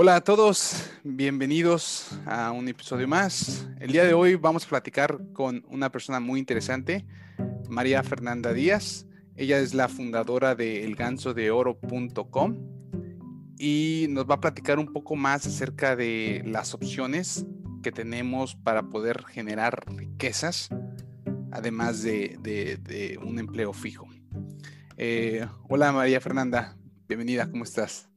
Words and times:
Hola 0.00 0.14
a 0.14 0.20
todos, 0.20 0.92
bienvenidos 1.02 2.06
a 2.24 2.52
un 2.52 2.68
episodio 2.68 3.08
más. 3.08 3.66
El 3.80 3.90
día 3.90 4.04
de 4.04 4.14
hoy 4.14 4.36
vamos 4.36 4.64
a 4.64 4.68
platicar 4.68 5.18
con 5.32 5.64
una 5.68 5.90
persona 5.90 6.20
muy 6.20 6.38
interesante, 6.38 7.04
María 7.68 8.04
Fernanda 8.04 8.52
Díaz. 8.52 9.08
Ella 9.34 9.58
es 9.58 9.74
la 9.74 9.88
fundadora 9.88 10.54
de 10.54 10.84
elgansodeoro.com 10.84 12.58
y 13.58 14.06
nos 14.10 14.30
va 14.30 14.36
a 14.36 14.40
platicar 14.40 14.78
un 14.78 14.92
poco 14.92 15.16
más 15.16 15.44
acerca 15.48 15.96
de 15.96 16.44
las 16.46 16.74
opciones 16.74 17.44
que 17.82 17.90
tenemos 17.90 18.54
para 18.54 18.84
poder 18.84 19.24
generar 19.24 19.84
riquezas, 19.92 20.68
además 21.50 22.04
de, 22.04 23.18
un 23.20 23.40
empleo 23.40 23.72
fijo. 23.72 24.06
Eh, 24.96 25.44
hola 25.68 25.90
María 25.90 26.20
Fernanda, 26.20 26.76
bienvenida, 27.08 27.50
¿cómo 27.50 27.64
estás? 27.64 28.08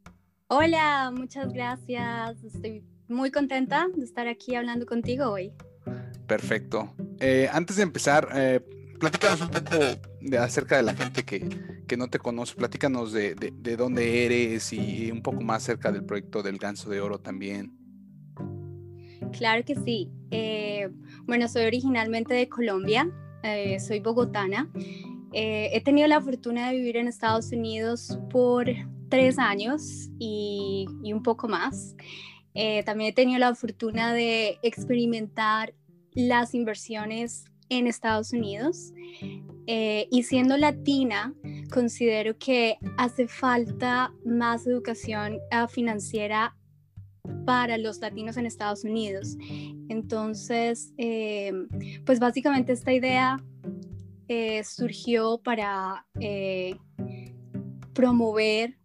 Hola, 0.54 1.14
muchas 1.16 1.54
gracias. 1.54 2.44
Estoy 2.44 2.84
muy 3.08 3.32
contenta 3.32 3.88
de 3.96 4.04
estar 4.04 4.28
aquí 4.28 4.54
hablando 4.54 4.86
contigo 4.86 5.32
hoy. 5.32 5.54
Perfecto. 6.28 6.94
Eh, 7.22 7.48
antes 7.54 7.78
de 7.78 7.84
empezar, 7.84 8.28
eh, 8.36 8.60
platícanos 9.00 9.40
un 9.40 9.48
poco 9.48 9.78
de, 10.20 10.38
acerca 10.38 10.76
de 10.76 10.84
la 10.84 10.94
gente 10.94 11.24
que, 11.24 11.96
no 11.96 12.10
te 12.10 12.20
conoce. 12.20 12.56
Platícanos 12.56 13.14
de, 13.14 13.54
dónde 13.78 14.26
eres 14.26 14.74
y 14.74 15.10
un 15.10 15.22
poco 15.22 15.40
más 15.40 15.64
acerca 15.64 15.90
del 15.90 16.04
proyecto 16.04 16.44
del 16.44 16.58
Ganso 16.58 16.90
de 16.90 17.00
Oro 17.00 17.18
también. 17.18 17.72
Claro 19.32 19.64
que 19.64 19.76
sí. 19.76 20.12
Eh, 20.32 20.90
bueno, 21.24 21.48
soy 21.48 21.64
originalmente 21.64 22.34
de 22.34 22.50
Colombia, 22.50 23.10
soy 23.80 24.02
bogotana. 24.02 24.70
he 25.32 25.82
tenido 25.86 26.10
la 26.10 26.20
fortuna 26.20 26.68
de 26.68 26.76
vivir 26.76 26.98
en 26.98 27.08
Estados 27.08 27.54
Unidos 27.54 28.20
por 28.30 28.68
tres 29.12 29.38
años 29.38 30.10
y, 30.18 30.88
un 31.04 31.22
poco 31.22 31.48
más. 31.48 31.96
Eh, 32.56 32.82
también 32.84 33.12
he 33.12 33.14
tenido 33.14 33.40
la 33.40 33.54
fortuna 33.54 34.14
de 34.14 34.58
experimentar 34.64 35.74
las 36.14 36.56
inversiones 36.56 37.46
en 37.70 37.88
Estados 37.88 38.34
Unidos 38.34 38.92
eh, 39.68 40.08
y 40.12 40.24
siendo 40.24 40.58
latina 40.58 41.34
considero 41.72 42.38
que 42.38 42.78
hace 42.98 43.28
falta 43.28 44.14
más 44.26 44.66
educación 44.66 45.36
eh, 45.52 45.68
financiera 45.70 46.58
para 47.46 47.78
los 47.78 48.00
latinos 48.00 48.38
en 48.38 48.46
Estados 48.46 48.84
Unidos. 48.84 49.38
Entonces, 49.90 50.94
pues 52.06 52.20
básicamente 52.20 52.74
esta 52.74 52.94
idea 52.94 53.38
surgió 54.64 55.40
para 55.44 56.06
promover 57.94 58.81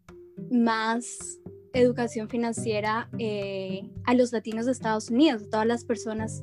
más 0.56 1.38
educación 1.72 2.28
financiera 2.28 3.08
eh, 3.18 3.90
a 4.04 4.14
los 4.14 4.32
latinos 4.32 4.66
de 4.66 4.72
Estados 4.72 5.10
Unidos, 5.10 5.42
a 5.42 5.50
todas 5.50 5.66
las 5.66 5.84
personas 5.84 6.42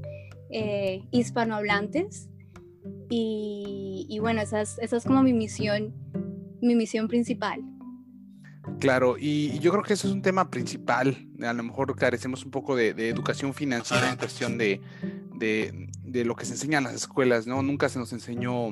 eh, 0.50 1.04
hispanohablantes. 1.12 2.30
Y, 3.16 4.18
bueno, 4.20 4.42
esa 4.42 4.62
es, 4.62 5.04
como 5.06 5.22
mi 5.22 5.34
misión, 5.34 5.94
mi 6.62 6.74
misión 6.76 7.08
principal. 7.08 7.62
Claro, 8.80 9.18
y 9.20 9.60
yo 9.60 9.72
creo 9.72 9.84
que 9.84 9.94
eso 9.94 10.08
es 10.08 10.14
un 10.14 10.24
tema 10.24 10.50
principal. 10.50 11.28
A 11.42 11.54
lo 11.54 11.64
mejor 11.64 11.96
carecemos 11.96 12.44
un 12.44 12.50
poco 12.50 12.76
de, 12.76 12.90
educación 13.08 13.54
financiera 13.54 14.10
en 14.10 14.18
cuestión 14.18 14.58
de, 14.58 14.82
de, 15.36 15.90
de, 16.04 16.26
lo 16.26 16.36
que 16.36 16.46
se 16.46 16.54
enseña 16.54 16.80
en 16.80 16.86
las 16.86 16.96
escuelas, 16.96 17.46
¿no? 17.46 17.62
Nunca 17.62 17.88
se 17.88 18.00
nos 18.00 18.12
enseñó 18.14 18.70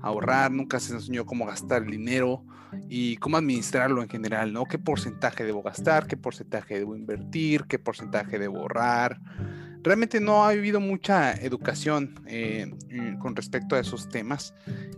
a 0.00 0.08
ahorrar, 0.08 0.50
nunca 0.50 0.80
se 0.80 0.92
nos 0.92 1.04
enseñó 1.04 1.24
cómo 1.24 1.46
gastar 1.46 1.82
el 1.84 1.90
dinero 1.92 2.44
y 2.88 3.16
cómo 3.16 3.36
administrarlo 3.36 4.02
en 4.02 4.08
general, 4.08 4.52
¿no? 4.52 4.64
¿Qué 4.64 4.78
porcentaje 4.78 5.44
debo 5.44 5.62
gastar? 5.62 6.06
¿Qué 6.06 6.16
porcentaje 6.16 6.78
debo 6.78 6.96
invertir? 6.96 7.64
¿Qué 7.64 7.78
porcentaje 7.78 8.38
debo 8.38 8.58
ahorrar? 8.58 9.20
Realmente 9.82 10.20
no 10.20 10.44
ha 10.44 10.48
habido 10.48 10.80
mucha 10.80 11.32
educación 11.32 12.20
eh, 12.26 12.72
con 13.20 13.36
respecto 13.36 13.76
a 13.76 13.78
esos 13.78 14.08
temas 14.08 14.52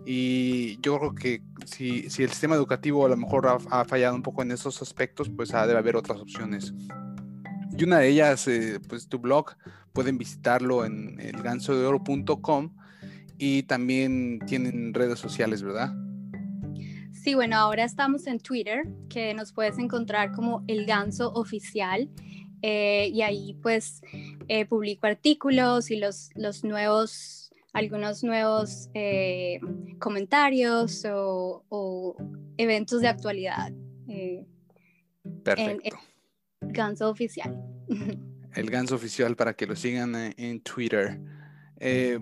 y 0.06 0.80
yo 0.80 0.98
creo 0.98 1.14
que 1.14 1.42
si, 1.66 2.06
el 2.06 2.30
sistema 2.30 2.54
educativo 2.54 3.04
a 3.04 3.10
lo 3.10 3.16
mejor 3.19 3.60
ha, 3.70 3.84
fallado 3.84 4.14
un 4.14 4.22
poco 4.22 4.41
en 4.41 4.50
esos 4.50 4.81
aspectos, 4.81 5.28
pues 5.28 5.52
ha 5.52 5.66
de 5.66 5.76
haber 5.76 5.94
otras 5.94 6.19
opciones. 6.20 6.72
Y 7.76 7.84
una 7.84 7.98
de 7.98 8.08
ellas, 8.08 8.48
eh, 8.48 8.81
pues 8.88 9.08
tu 9.08 9.19
blog, 9.19 9.56
pueden 9.92 10.16
visitarlo 10.16 10.86
en 10.86 11.20
elgansodeoro.com 11.20 12.75
y 13.36 13.64
también 13.64 14.41
tienen 14.47 14.94
redes 14.94 15.19
sociales, 15.19 15.62
¿verdad? 15.62 15.94
Sí, 17.28 17.34
bueno, 17.34 17.56
ahora 17.56 17.84
estamos 17.84 18.26
en 18.26 18.40
Twitter, 18.40 18.88
que 19.10 19.34
nos 19.34 19.52
puedes 19.52 19.76
encontrar 19.76 20.32
como 20.32 20.64
El 20.66 20.86
Ganso 20.86 21.30
Oficial. 21.34 22.08
Eh, 22.62 23.10
y 23.12 23.20
ahí 23.20 23.52
pues 23.60 24.00
eh, 24.48 24.64
publico 24.64 25.06
artículos 25.06 25.90
y 25.90 25.96
los, 25.96 26.30
los 26.36 26.64
nuevos, 26.64 27.52
algunos 27.74 28.24
nuevos 28.24 28.88
eh, 28.94 29.60
comentarios 29.98 31.06
o, 31.06 32.16
eventos 32.56 33.02
de 33.02 33.08
actualidad. 33.08 33.72
Perfecto. 35.44 35.98
el 36.62 36.72
Ganso 36.72 37.10
Oficial. 37.10 37.62
El 38.54 38.70
Ganso 38.70 38.94
Oficial 38.94 39.36
para 39.36 39.52
que 39.52 39.66
lo 39.66 39.76
sigan 39.76 40.14
en 40.38 40.62
Twitter. 40.62 41.20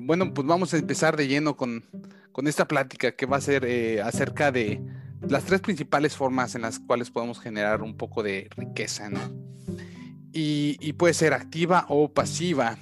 bueno, 0.00 0.34
pues 0.34 0.48
vamos 0.48 0.74
a 0.74 0.78
empezar 0.78 1.16
de 1.16 1.28
lleno 1.28 1.56
con, 1.56 1.84
con 2.32 2.48
esta 2.48 2.66
plática 2.66 3.12
que 3.12 3.24
va 3.26 3.36
a 3.36 3.40
ser 3.40 4.00
acerca 4.02 4.50
de 4.50 4.82
las 5.28 5.44
tres 5.44 5.60
principales 5.60 6.16
formas 6.16 6.54
en 6.54 6.62
las 6.62 6.78
cuales 6.78 7.10
podemos 7.10 7.40
generar 7.40 7.82
un 7.82 7.96
poco 7.96 8.22
de 8.22 8.48
riqueza, 8.56 9.10
¿no? 9.10 9.20
Y, 10.32 10.92
puede 10.94 11.14
ser 11.14 11.32
activa 11.32 11.86
o 11.88 12.12
pasiva. 12.12 12.76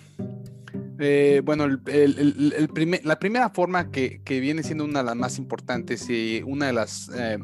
Eh, 0.99 1.41
bueno, 1.45 1.69
la 1.69 3.19
primera 3.21 3.51
forma 3.51 3.93
que, 3.93 4.21
viene 4.27 4.65
siendo 4.65 4.85
una 4.85 5.01
de 5.01 5.07
las 5.07 5.17
más 5.17 5.39
importantes 5.39 6.11
y 6.11 6.43
una 6.45 6.67
de 6.67 6.73
las, 6.73 7.11
eh, 7.15 7.39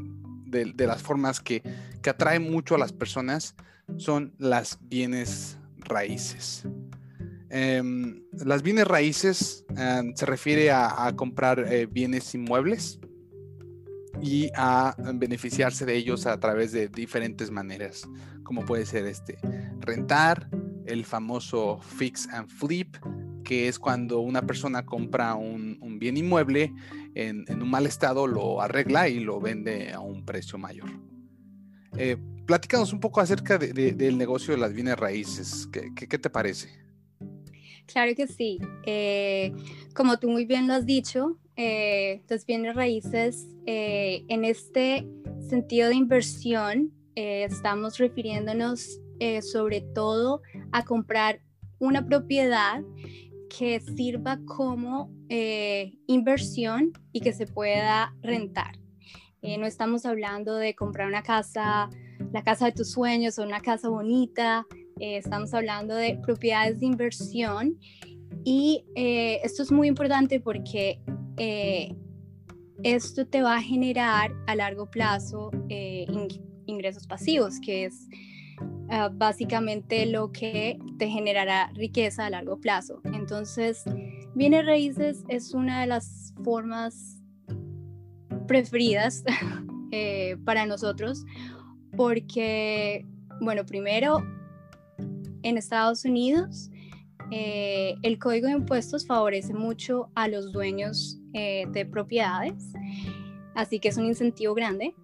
de, 0.47 0.87
las 0.87 1.03
formas 1.03 1.41
que, 1.41 1.62
que 2.03 2.11
atrae 2.11 2.41
mucho 2.41 2.75
a 2.75 2.78
las 2.78 2.93
personas 2.93 3.55
son 3.99 4.34
las 4.39 4.78
bienes 4.83 5.59
raíces. 5.78 6.65
Em, 7.51 8.22
las 8.33 8.62
bienes 8.62 8.87
raíces 8.87 9.65
em, 9.77 10.15
se 10.15 10.25
refiere 10.25 10.71
a, 10.71 11.12
comprar 11.17 11.67
eh, 11.72 11.87
bienes 11.87 12.33
inmuebles 12.34 13.01
y 14.22 14.50
a 14.54 14.94
beneficiarse 15.15 15.87
de 15.87 15.97
ellos 15.97 16.26
a 16.26 16.38
través 16.38 16.72
de 16.72 16.88
diferentes 16.88 17.50
maneras, 17.50 18.09
como 18.43 18.65
puede 18.65 18.87
ser 18.87 19.06
este 19.06 19.38
rentar, 19.81 20.48
el 20.87 21.04
famoso 21.04 21.81
fix 21.81 22.28
and 22.28 22.48
flip, 22.48 22.97
que 23.44 23.69
es 23.69 23.78
cuando 23.78 24.21
una 24.21 24.43
persona 24.43 24.84
compra 24.84 25.34
un, 25.34 25.98
bien 25.98 26.16
inmueble 26.16 26.72
en, 27.15 27.44
un 27.50 27.71
mal 27.71 27.87
estado, 27.87 28.26
lo 28.26 28.60
arregla 28.60 29.09
y 29.09 29.21
lo 29.21 29.41
vende 29.41 29.93
a 29.93 30.00
un 30.00 30.25
precio 30.25 30.59
mayor. 30.59 30.91
Eh, 31.97 32.16
platícanos 32.47 32.92
un 32.92 33.00
poco 33.00 33.21
acerca 33.21 33.59
del 33.59 34.19
negocio 34.19 34.54
de 34.54 34.60
las 34.60 34.72
bienes 34.72 34.98
raíces. 34.98 35.69
qué 35.71 36.19
te 36.19 36.31
parece? 36.31 36.90
Claro 37.93 38.15
que 38.15 38.27
sí. 38.27 38.59
Eh, 38.84 39.53
como 39.95 40.19
tú 40.19 40.31
muy 40.31 40.45
bien 40.45 40.67
lo 40.67 40.75
has 40.75 40.87
dicho, 40.87 41.39
eh, 41.56 42.23
los 42.28 42.47
bienes 42.47 42.75
raíces, 42.75 43.49
eh, 43.67 44.25
en 44.28 44.45
este 44.45 45.06
sentido 45.49 45.89
de 45.89 45.97
inversión, 45.97 46.93
estamos 47.17 47.99
refiriéndonos 47.99 48.99
sobre 49.43 49.83
todo 49.83 50.41
a 50.73 50.87
comprar 50.87 51.43
una 51.78 52.06
propiedad 52.06 52.81
que 53.55 53.78
sirva 53.81 54.39
como 54.47 55.10
inversión 56.07 56.93
y 57.13 57.21
que 57.21 57.34
se 57.34 57.47
pueda 57.47 58.15
rentar. 58.22 58.78
no 59.43 59.66
estamos 59.66 60.07
hablando 60.07 60.54
de 60.57 60.75
comprar 60.75 61.09
una 61.09 61.22
casa, 61.22 61.91
la 62.33 62.43
casa 62.43 62.66
de 62.66 62.72
tus 62.72 62.91
sueños 62.91 63.39
o 63.39 63.43
una 63.43 63.60
casa 63.60 63.91
bonita, 63.91 64.66
eh, 65.00 65.16
estamos 65.16 65.54
hablando 65.54 65.94
de 65.94 66.16
propiedades 66.22 66.78
de 66.78 66.84
inversión 66.84 67.78
y 68.44 68.84
eh, 68.94 69.41
esto 69.42 69.62
es 69.62 69.72
muy 69.72 69.88
importante 69.88 70.41
porque 70.41 71.00
eh, 71.38 71.97
esto 72.82 73.26
te 73.26 73.41
va 73.41 73.56
a 73.56 73.62
generar 73.62 74.30
a 74.47 74.54
largo 74.54 74.91
plazo 74.91 75.50
ingresos 76.66 77.06
pasivos, 77.06 77.58
que 77.60 77.86
es 77.86 78.08
ah, 78.91 79.10
básicamente 79.10 80.04
lo 80.04 80.32
que 80.32 80.78
te 80.98 81.08
generará 81.08 81.70
riqueza 81.74 82.26
a 82.26 82.30
largo 82.30 82.60
plazo. 82.60 83.00
Entonces, 83.04 83.84
bienes 84.34 84.66
raíces 84.66 85.24
es 85.28 85.54
una 85.54 85.80
de 85.80 85.86
las 85.86 86.34
formas 86.44 87.22
preferidas 88.47 89.24
para 90.44 90.66
nosotros 90.66 91.24
porque, 91.97 93.06
bueno, 93.41 93.64
primero 93.64 94.22
en 95.42 95.59
Estados 95.59 96.04
Unidos, 96.04 96.71
eh, 97.31 97.95
el 98.03 98.19
código 98.19 98.48
de 98.48 98.54
impuestos 98.54 99.07
favorece 99.07 99.54
mucho 99.54 100.10
a 100.15 100.27
los 100.27 100.53
dueños 100.53 101.21
eh, 101.33 101.65
de 101.72 101.87
propiedades, 101.87 102.72
así 103.54 103.78
que 103.78 103.89
es 103.89 103.97
un 103.97 104.07
incentivo 104.07 104.54
grande. 104.54 104.95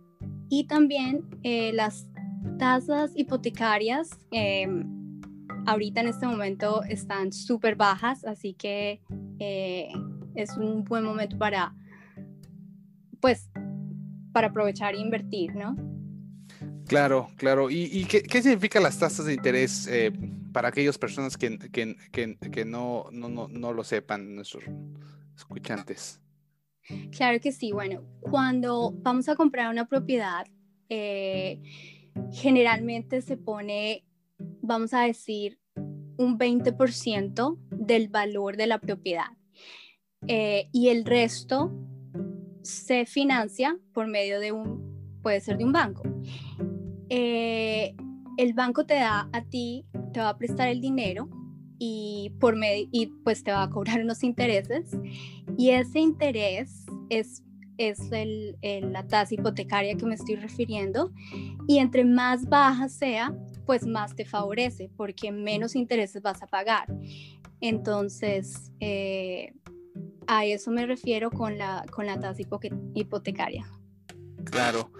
Y 0.48 0.66
también 0.66 1.24
eh, 1.42 1.72
las 1.72 2.08
tasas 2.58 3.12
hipotecarias 3.14 4.10
em, 4.30 5.20
ahorita 5.66 6.00
en 6.00 6.08
este 6.08 6.26
momento 6.26 6.82
están 6.84 7.32
súper 7.32 7.76
bajas, 7.76 8.24
así 8.24 8.54
que 8.54 9.00
es 10.34 10.56
un 10.56 10.84
buen 10.84 11.04
momento 11.04 11.38
para, 11.38 11.74
pues, 13.20 13.50
para 14.32 14.48
aprovechar 14.48 14.94
e 14.94 14.98
invertir, 14.98 15.54
¿no? 15.54 15.95
Claro, 16.86 17.28
claro. 17.36 17.68
¿Y, 17.70 18.04
qué, 18.04 18.22
qué, 18.22 18.42
significan 18.42 18.82
las 18.82 18.98
tasas 18.98 19.26
de 19.26 19.34
interés 19.34 19.88
eh, 19.88 20.12
para 20.52 20.68
aquellas 20.68 20.98
personas 20.98 21.36
que, 21.36 21.50
no, 22.64 23.06
no, 23.10 23.28
no, 23.28 23.48
no, 23.48 23.72
lo 23.72 23.84
sepan, 23.84 24.36
nuestros 24.36 24.64
escuchantes? 25.36 26.20
Claro 27.10 27.40
que 27.40 27.50
sí. 27.50 27.72
Bueno, 27.72 28.04
cuando 28.20 28.92
vamos 28.92 29.28
a 29.28 29.34
comprar 29.34 29.70
una 29.70 29.88
propiedad, 29.88 30.46
eh, 30.88 31.60
generalmente 32.32 33.20
se 33.20 33.36
pone, 33.36 34.04
vamos 34.38 34.94
a 34.94 35.02
decir, 35.02 35.58
un 36.16 36.38
20% 36.38 37.58
del 37.70 38.08
valor 38.08 38.56
de 38.56 38.66
la 38.66 38.78
propiedad. 38.78 39.32
Eh, 40.28 40.68
y 40.72 40.88
el 40.88 41.04
resto 41.04 41.72
se 42.62 43.06
financia 43.06 43.78
por 43.92 44.06
medio 44.06 44.40
de 44.40 44.52
un, 44.52 45.20
puede 45.22 45.40
ser 45.40 45.58
de 45.58 45.64
un 45.64 45.72
banco. 45.72 46.02
Eh, 47.08 47.94
el 48.36 48.52
banco 48.52 48.84
te 48.84 48.94
da 48.94 49.28
a 49.32 49.42
ti, 49.42 49.86
te 50.12 50.20
va 50.20 50.30
a 50.30 50.38
prestar 50.38 50.68
el 50.68 50.80
dinero 50.80 51.28
y, 51.78 52.32
por 52.40 52.56
y 52.64 53.06
pues 53.24 53.42
te 53.42 53.52
va 53.52 53.64
a 53.64 53.70
cobrar 53.70 54.00
unos 54.00 54.22
intereses 54.22 54.96
y 55.56 55.70
ese 55.70 56.00
interés 56.00 56.86
es, 57.10 57.42
es 57.78 58.00
el, 58.12 58.56
la 58.92 59.06
tasa 59.06 59.34
hipotecaria 59.34 59.96
que 59.96 60.06
me 60.06 60.14
estoy 60.14 60.36
refiriendo 60.36 61.12
y 61.66 61.78
entre 61.78 62.04
más 62.04 62.48
baja 62.48 62.88
sea, 62.88 63.34
pues 63.64 63.86
más 63.86 64.14
te 64.14 64.24
favorece 64.24 64.90
porque 64.96 65.32
menos 65.32 65.74
intereses 65.74 66.22
vas 66.22 66.42
a 66.42 66.46
pagar. 66.46 66.86
Entonces, 67.60 68.70
eh, 68.80 69.54
a 70.26 70.44
eso 70.44 70.70
me 70.70 70.86
refiero 70.86 71.30
con 71.30 71.58
la, 71.58 71.84
con 71.90 72.06
la 72.06 72.18
tasa 72.18 72.42
hipotecaria. 72.94 73.66
Claro. 74.44 74.90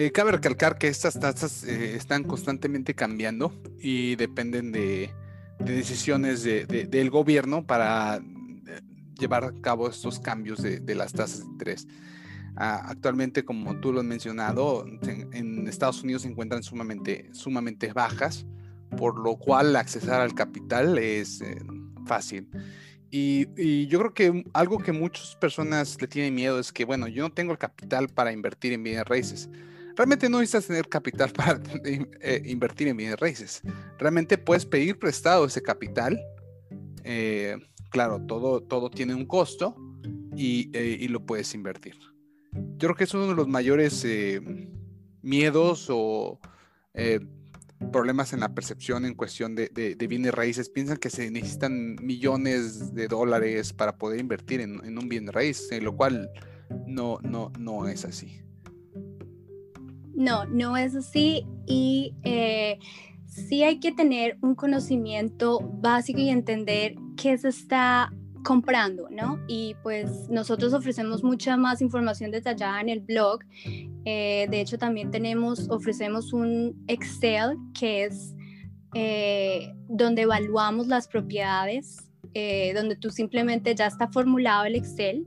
Eh, 0.00 0.12
cabe 0.12 0.32
recalcar 0.32 0.78
que 0.78 0.88
estas 0.88 1.20
tasas 1.20 1.62
eh, 1.62 1.94
están 1.94 2.24
constantemente 2.24 2.94
cambiando 2.94 3.52
y 3.78 4.16
dependen 4.16 4.72
de, 4.72 5.10
decisiones 5.58 6.42
del 6.42 7.10
gobierno 7.10 7.66
para 7.66 8.16
eh, 8.16 8.80
llevar 9.18 9.44
a 9.44 9.52
cabo 9.60 9.90
estos 9.90 10.18
cambios 10.18 10.62
de, 10.62 10.94
las 10.94 11.12
tasas 11.12 11.40
de 11.40 11.44
interés. 11.44 11.86
Ah, 12.56 12.82
actualmente, 12.86 13.44
como 13.44 13.78
tú 13.78 13.92
lo 13.92 14.00
has 14.00 14.06
mencionado, 14.06 14.86
en, 14.86 15.68
Estados 15.68 16.02
Unidos 16.02 16.22
se 16.22 16.28
encuentran 16.28 16.62
sumamente, 16.62 17.28
sumamente 17.34 17.92
bajas, 17.92 18.46
por 18.96 19.18
lo 19.18 19.36
cual 19.36 19.76
accesar 19.76 20.22
al 20.22 20.34
capital 20.34 20.96
es 20.96 21.44
fácil. 22.06 22.48
Y, 23.10 23.86
yo 23.88 23.98
creo 23.98 24.14
que 24.14 24.44
algo 24.54 24.78
que 24.78 24.92
muchas 24.92 25.36
personas 25.36 26.00
le 26.00 26.08
tienen 26.08 26.34
miedo 26.34 26.58
es 26.58 26.72
que, 26.72 26.86
bueno, 26.86 27.06
yo 27.06 27.22
no 27.22 27.32
tengo 27.34 27.52
el 27.52 27.58
capital 27.58 28.08
para 28.08 28.32
invertir 28.32 28.72
en 28.72 28.82
bienes 28.82 29.04
raíces. 29.04 29.50
Realmente 29.96 30.28
no 30.28 30.40
necesitas 30.40 30.66
tener 30.66 30.88
capital 30.88 31.30
para 31.36 31.60
eh, 31.84 32.42
invertir 32.46 32.88
en 32.88 32.96
bienes 32.96 33.18
raíces. 33.18 33.62
Realmente 33.98 34.38
puedes 34.38 34.66
pedir 34.66 34.98
prestado 34.98 35.44
ese 35.44 35.62
capital. 35.62 36.20
Eh, 37.04 37.56
claro, 37.90 38.24
todo, 38.26 38.62
todo 38.62 38.90
tiene 38.90 39.14
un 39.14 39.26
costo 39.26 39.76
y, 40.36 40.70
eh, 40.76 40.96
y, 41.00 41.08
lo 41.08 41.24
puedes 41.24 41.54
invertir. 41.54 41.96
Yo 42.52 42.88
creo 42.88 42.94
que 42.94 43.04
es 43.04 43.14
uno 43.14 43.28
de 43.28 43.34
los 43.34 43.48
mayores 43.48 44.06
miedos 45.22 45.86
o 45.90 46.40
problemas 47.92 48.32
en 48.32 48.40
la 48.40 48.54
percepción 48.54 49.04
en 49.04 49.14
cuestión 49.14 49.54
de, 49.54 49.96
bienes 50.08 50.34
raíces. 50.34 50.68
Piensan 50.68 50.98
que 50.98 51.10
se 51.10 51.30
necesitan 51.30 51.96
millones 52.02 52.94
de 52.94 53.08
dólares 53.08 53.72
para 53.72 53.96
poder 53.96 54.20
invertir 54.20 54.60
en, 54.60 54.98
un 54.98 55.08
bien 55.08 55.26
raíz, 55.28 55.68
lo 55.80 55.96
cual 55.96 56.30
no, 56.86 57.18
no, 57.22 57.52
no 57.58 57.88
es 57.88 58.04
así. 58.04 58.42
No, 60.20 60.44
no 60.44 60.76
es 60.76 60.94
así 60.94 61.46
y 61.66 62.14
eh, 62.24 62.78
sí 63.24 63.62
hay 63.62 63.80
que 63.80 63.90
tener 63.90 64.36
un 64.42 64.54
conocimiento 64.54 65.60
básico 65.80 66.20
y 66.20 66.28
entender 66.28 66.94
qué 67.16 67.38
se 67.38 67.48
está 67.48 68.12
comprando, 68.44 69.08
¿no? 69.10 69.40
Y 69.48 69.76
pues 69.82 70.28
nosotros 70.28 70.74
ofrecemos 70.74 71.24
mucha 71.24 71.56
más 71.56 71.80
información 71.80 72.30
detallada 72.30 72.82
en 72.82 72.90
el 72.90 73.00
blog. 73.00 73.40
Eh, 74.04 74.46
de 74.50 74.60
hecho, 74.60 74.76
también 74.76 75.10
tenemos, 75.10 75.70
ofrecemos 75.70 76.34
un 76.34 76.84
Excel 76.86 77.56
que 77.72 78.04
es 78.04 78.34
eh, 78.94 79.72
donde 79.88 80.22
evaluamos 80.22 80.86
las 80.86 81.08
propiedades, 81.08 82.10
eh, 82.34 82.74
donde 82.74 82.94
tú 82.94 83.08
simplemente 83.08 83.74
ya 83.74 83.86
está 83.86 84.06
formulado 84.08 84.66
el 84.66 84.74
Excel, 84.74 85.26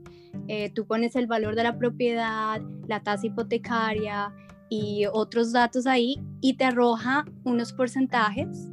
tú 0.72 0.86
pones 0.86 1.16
el 1.16 1.26
valor 1.26 1.56
de 1.56 1.64
la 1.64 1.78
propiedad, 1.78 2.60
la 2.86 3.02
tasa 3.02 3.26
hipotecaria 3.26 4.32
y 4.68 5.06
otros 5.12 5.52
datos 5.52 5.86
ahí 5.86 6.16
y 6.40 6.54
te 6.54 6.64
arroja 6.64 7.24
unos 7.44 7.72
porcentajes 7.72 8.68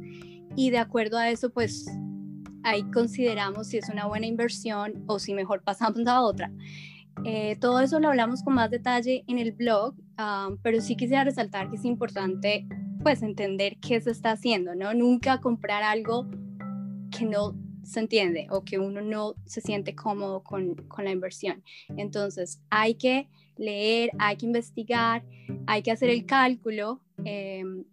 y 0.56 0.70
de 0.70 0.78
acuerdo 0.78 1.18
a 1.18 1.30
eso, 1.30 1.50
pues 1.50 1.86
ahí 2.62 2.82
consideramos 2.90 3.68
si 3.68 3.78
es 3.78 3.88
una 3.88 4.06
buena 4.06 4.26
inversión 4.26 5.04
o 5.06 5.18
si 5.18 5.34
mejor 5.34 5.62
pasamos 5.62 6.06
a 6.06 6.20
otra. 6.20 6.52
Eh, 7.24 7.56
todo 7.60 7.80
eso 7.80 8.00
lo 8.00 8.08
hablamos 8.08 8.42
con 8.42 8.54
más 8.54 8.70
detalle 8.70 9.24
en 9.28 9.38
el 9.38 9.52
blog, 9.52 9.94
ah, 10.16 10.50
pero 10.62 10.80
sí 10.80 10.96
quisiera 10.96 11.24
resaltar 11.24 11.70
que 11.70 11.76
es 11.76 11.84
importante 11.84 12.66
pues 13.02 13.22
entender 13.22 13.78
qué 13.80 14.00
se 14.00 14.10
está 14.10 14.32
haciendo, 14.32 14.74
¿no? 14.74 14.94
Nunca 14.94 15.40
comprar 15.40 15.82
algo 15.82 16.28
que 17.10 17.24
no 17.26 17.56
se 17.82 18.00
entiende 18.00 18.46
o 18.50 18.64
que 18.64 18.78
uno 18.78 19.00
no 19.00 19.34
se 19.44 19.60
siente 19.60 19.94
cómodo 19.94 20.42
con, 20.42 20.76
con 20.88 21.04
la 21.04 21.10
inversión. 21.10 21.62
Entonces 21.96 22.62
hay 22.70 22.94
que 22.94 23.28
leer, 23.62 24.10
hay 24.18 24.36
que 24.36 24.46
investigar, 24.46 25.24
hay 25.66 25.82
que 25.82 25.90
hacer 25.90 26.10
el 26.10 26.26
cálculo, 26.26 27.00
em, 27.24 27.84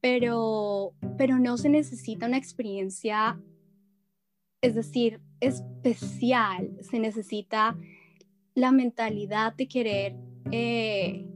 pero, 0.00 0.94
pero 1.18 1.38
no 1.38 1.56
se 1.58 1.68
necesita 1.68 2.26
una 2.26 2.38
experiencia 2.38 3.38
es 4.66 4.74
decir, 4.74 5.20
especial. 5.40 6.76
Se 6.80 6.98
necesita 6.98 7.76
la 8.54 8.72
mentalidad 8.72 9.54
de 9.54 9.68
querer 9.68 10.16
eh, 10.50 11.26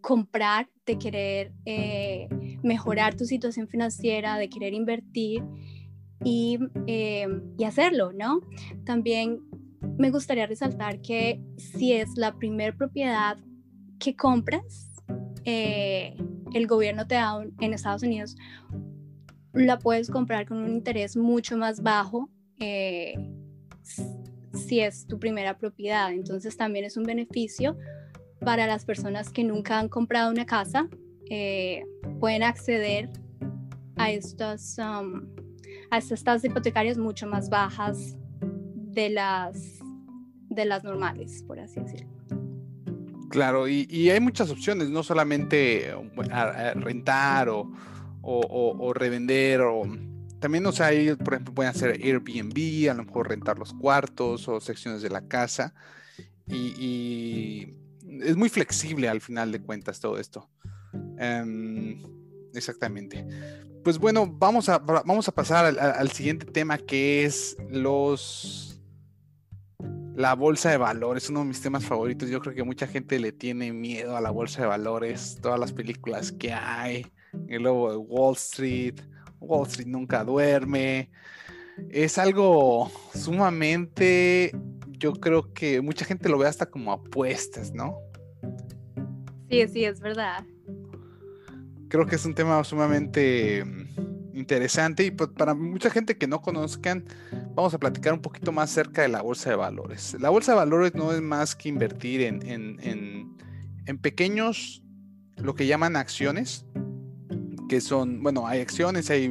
comprar, 0.00 0.68
de 0.84 0.98
querer 0.98 1.52
eh, 1.64 2.28
mejorar 2.62 3.16
tu 3.16 3.24
situación 3.24 3.68
financiera, 3.68 4.38
de 4.38 4.48
querer 4.48 4.72
invertir 4.72 5.42
y, 6.22 6.58
eh, 6.86 7.26
y, 7.58 7.64
hacerlo, 7.64 8.12
¿no? 8.12 8.40
También 8.84 9.40
me 9.98 10.10
gustaría 10.10 10.46
resaltar 10.46 11.00
que 11.00 11.40
si 11.56 11.92
es 11.92 12.16
la 12.16 12.36
primer 12.36 12.76
propiedad 12.76 13.38
que 13.98 14.14
compras, 14.14 14.92
el 15.44 16.66
gobierno 16.66 17.06
te 17.06 17.14
da 17.14 17.42
en 17.60 17.72
Estados 17.72 18.02
Unidos 18.02 18.36
la 19.64 19.78
puedes 19.78 20.10
comprar 20.10 20.46
con 20.46 20.58
un 20.58 20.68
interés 20.68 21.16
mucho 21.16 21.56
más 21.56 21.82
bajo 21.82 22.30
eh, 22.60 23.14
si 24.52 24.80
es 24.80 25.06
tu 25.06 25.18
primera 25.18 25.56
propiedad. 25.56 26.12
Entonces 26.12 26.56
también 26.56 26.84
es 26.84 26.96
un 26.96 27.04
beneficio 27.04 27.76
para 28.40 28.66
las 28.66 28.84
personas 28.84 29.30
que 29.30 29.44
nunca 29.44 29.78
han 29.78 29.88
comprado 29.88 30.30
una 30.30 30.46
casa. 30.46 30.88
Eh, 31.30 31.84
pueden 32.20 32.42
acceder 32.42 33.10
a 33.96 34.10
estas, 34.10 34.76
um, 34.78 35.26
a 35.90 35.98
estas 35.98 36.22
tasas 36.22 36.44
hipotecarias 36.44 36.98
mucho 36.98 37.26
más 37.26 37.48
bajas 37.48 38.16
de 38.96 39.10
las, 39.10 39.78
de 40.48 40.64
las 40.64 40.82
normales, 40.82 41.44
por 41.46 41.60
así 41.60 41.78
decirlo. 41.78 42.08
Claro, 43.28 43.68
y, 43.68 44.10
hay 44.10 44.20
muchas 44.20 44.50
opciones, 44.50 44.88
no 44.88 45.02
solamente 45.02 45.94
rentar 46.74 47.50
o, 47.50 47.70
o, 48.22 48.92
revender 48.94 49.60
o 49.60 49.82
también, 50.40 50.64
o 50.66 50.72
sea, 50.72 50.88
por 51.22 51.34
ejemplo, 51.34 51.54
pueden 51.54 51.70
hacer 51.70 52.00
Airbnb, 52.02 52.90
a 52.90 52.94
lo 52.94 53.04
mejor 53.04 53.28
rentar 53.28 53.58
los 53.58 53.74
cuartos 53.74 54.48
o 54.48 54.60
secciones 54.60 55.02
de 55.02 55.10
la 55.10 55.28
casa. 55.28 55.74
Y, 56.46 57.74
es 58.22 58.36
muy 58.36 58.48
flexible 58.48 59.10
al 59.10 59.20
final 59.20 59.52
de 59.52 59.60
cuentas 59.60 60.00
todo 60.00 60.18
esto. 60.18 60.48
Em, 61.18 62.02
exactamente. 62.54 63.26
Pues 63.84 63.98
bueno, 63.98 64.26
vamos 64.26 64.70
a, 64.70 64.78
vamos 64.78 65.28
a 65.28 65.32
pasar 65.32 65.66
al, 65.78 66.10
siguiente 66.12 66.46
tema 66.46 66.78
que 66.78 67.24
es 67.24 67.56
los... 67.68 68.75
La 70.16 70.34
bolsa 70.34 70.70
de 70.70 70.78
valores, 70.78 71.28
uno 71.28 71.40
de 71.40 71.46
mis 71.46 71.60
temas 71.60 71.84
favoritos. 71.84 72.30
Yo 72.30 72.40
creo 72.40 72.54
que 72.54 72.64
mucha 72.64 72.86
gente 72.86 73.18
le 73.18 73.32
tiene 73.32 73.74
miedo 73.74 74.16
a 74.16 74.22
la 74.22 74.30
bolsa 74.30 74.62
de 74.62 74.68
valores, 74.68 75.38
todas 75.42 75.60
las 75.60 75.74
películas 75.74 76.32
que 76.32 76.54
hay, 76.54 77.06
el 77.48 77.64
lobo 77.64 77.90
de 77.90 77.98
Wall 77.98 78.34
Street, 78.34 78.98
Wall 79.40 79.66
Street 79.66 79.88
nunca 79.88 80.24
duerme. 80.24 81.10
Es 81.90 82.16
algo 82.16 82.90
sumamente, 83.14 84.56
yo 84.92 85.12
creo 85.12 85.52
que 85.52 85.82
mucha 85.82 86.06
gente 86.06 86.30
lo 86.30 86.38
ve 86.38 86.48
hasta 86.48 86.64
como 86.64 86.92
apuestas, 86.92 87.74
¿no? 87.74 87.98
Sí, 89.50 89.68
sí, 89.68 89.84
es 89.84 90.00
verdad. 90.00 90.46
creo 91.88 92.06
que 92.06 92.16
es 92.16 92.24
un 92.24 92.34
tema 92.34 92.64
sumamente 92.64 93.64
interesante 94.36 95.04
y 95.04 95.10
pues, 95.10 95.30
para 95.30 95.54
mucha 95.54 95.90
gente 95.90 96.16
que 96.16 96.26
no 96.26 96.42
conozcan, 96.42 97.04
vamos 97.54 97.74
a 97.74 97.78
platicar 97.78 98.12
un 98.12 98.20
poquito 98.20 98.52
más 98.52 98.70
acerca 98.70 99.02
de 99.02 99.08
la 99.08 99.22
bolsa 99.22 99.50
de 99.50 99.56
valores. 99.56 100.16
La 100.20 100.30
bolsa 100.30 100.52
de 100.52 100.58
valores 100.58 100.94
no 100.94 101.12
es 101.12 101.20
más 101.20 101.56
que 101.56 101.68
invertir 101.68 102.20
en, 102.22 102.42
en 103.86 103.98
pequeños, 103.98 104.82
lo 105.36 105.54
que 105.54 105.66
llaman 105.66 105.96
acciones, 105.96 106.64
que 107.68 107.80
son, 107.80 108.22
bueno, 108.22 108.46
hay 108.46 108.60
acciones, 108.60 109.10
hay 109.10 109.28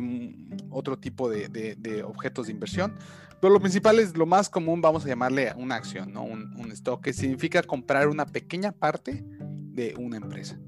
otro 0.69 0.97
tipo 0.97 1.29
de, 1.29 2.03
objetos 2.05 2.47
de 2.47 2.53
inversión, 2.53 2.93
pero 3.41 3.53
lo 3.53 3.59
principal 3.59 3.99
es 3.99 4.17
lo 4.17 4.25
más 4.25 4.49
común, 4.49 4.81
vamos 4.81 5.05
a 5.05 5.07
llamarle 5.07 5.53
una 5.55 5.75
acción, 5.75 6.13
¿no? 6.13 6.23
Un, 6.23 6.71
stock, 6.71 7.01
que 7.01 7.13
significa 7.13 7.61
comprar 7.63 8.07
una 8.07 8.25
pequeña 8.25 8.71
parte 8.71 9.23
de 9.27 9.93
una 9.97 10.17
empresa. 10.17 10.59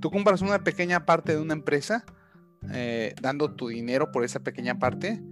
Tú 0.00 0.10
compras 0.10 0.42
una 0.42 0.62
pequeña 0.64 1.06
parte 1.06 1.34
de 1.34 1.40
una 1.40 1.52
empresa, 1.54 2.04
eh, 2.72 3.14
dando 3.20 3.54
tu 3.54 3.68
dinero 3.68 4.12
por 4.12 4.24
esa 4.24 4.40
pequeña 4.40 4.78
parte 4.78 5.22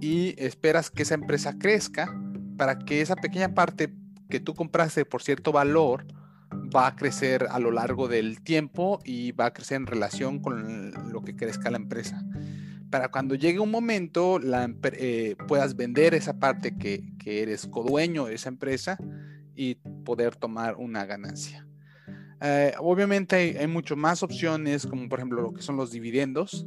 y 0.00 0.34
esperas 0.42 0.90
que 0.90 1.02
esa 1.02 1.14
empresa 1.14 1.58
crezca 1.58 2.14
para 2.56 2.78
que 2.78 3.00
esa 3.00 3.16
pequeña 3.16 3.54
parte 3.54 3.92
que 4.28 4.40
tú 4.40 4.54
compraste 4.54 5.04
por 5.04 5.22
cierto 5.22 5.52
valor, 5.52 6.06
va 6.74 6.86
a 6.86 6.96
crecer 6.96 7.46
a 7.50 7.58
lo 7.58 7.70
largo 7.70 8.08
del 8.08 8.40
tiempo 8.42 9.00
y 9.04 9.32
va 9.32 9.46
a 9.46 9.52
crecer 9.52 9.76
en 9.76 9.86
relación 9.86 10.40
con 10.40 10.92
lo 11.12 11.22
que 11.22 11.36
crezca 11.36 11.70
la 11.70 11.76
empresa. 11.76 12.24
Para 12.90 13.08
cuando 13.08 13.34
llegue 13.34 13.60
un 13.60 13.70
momento, 13.70 14.38
la, 14.38 14.72
eh, 14.82 15.36
puedas 15.46 15.76
vender 15.76 16.14
esa 16.14 16.38
parte 16.38 16.76
que, 16.76 17.14
eres 17.24 17.66
codueño 17.66 18.26
de 18.26 18.34
esa 18.34 18.48
empresa 18.48 18.98
y 19.54 19.76
poder 20.04 20.34
tomar 20.34 20.76
una 20.76 21.04
ganancia. 21.06 21.66
Eh, 22.40 22.72
obviamente 22.78 23.36
hay, 23.36 23.56
hay 23.56 23.66
mucho 23.66 23.96
más 23.96 24.22
opciones, 24.22 24.86
como 24.86 25.08
por 25.08 25.18
ejemplo 25.18 25.42
lo 25.42 25.52
que 25.52 25.62
son 25.62 25.76
los 25.76 25.90
dividendos, 25.90 26.66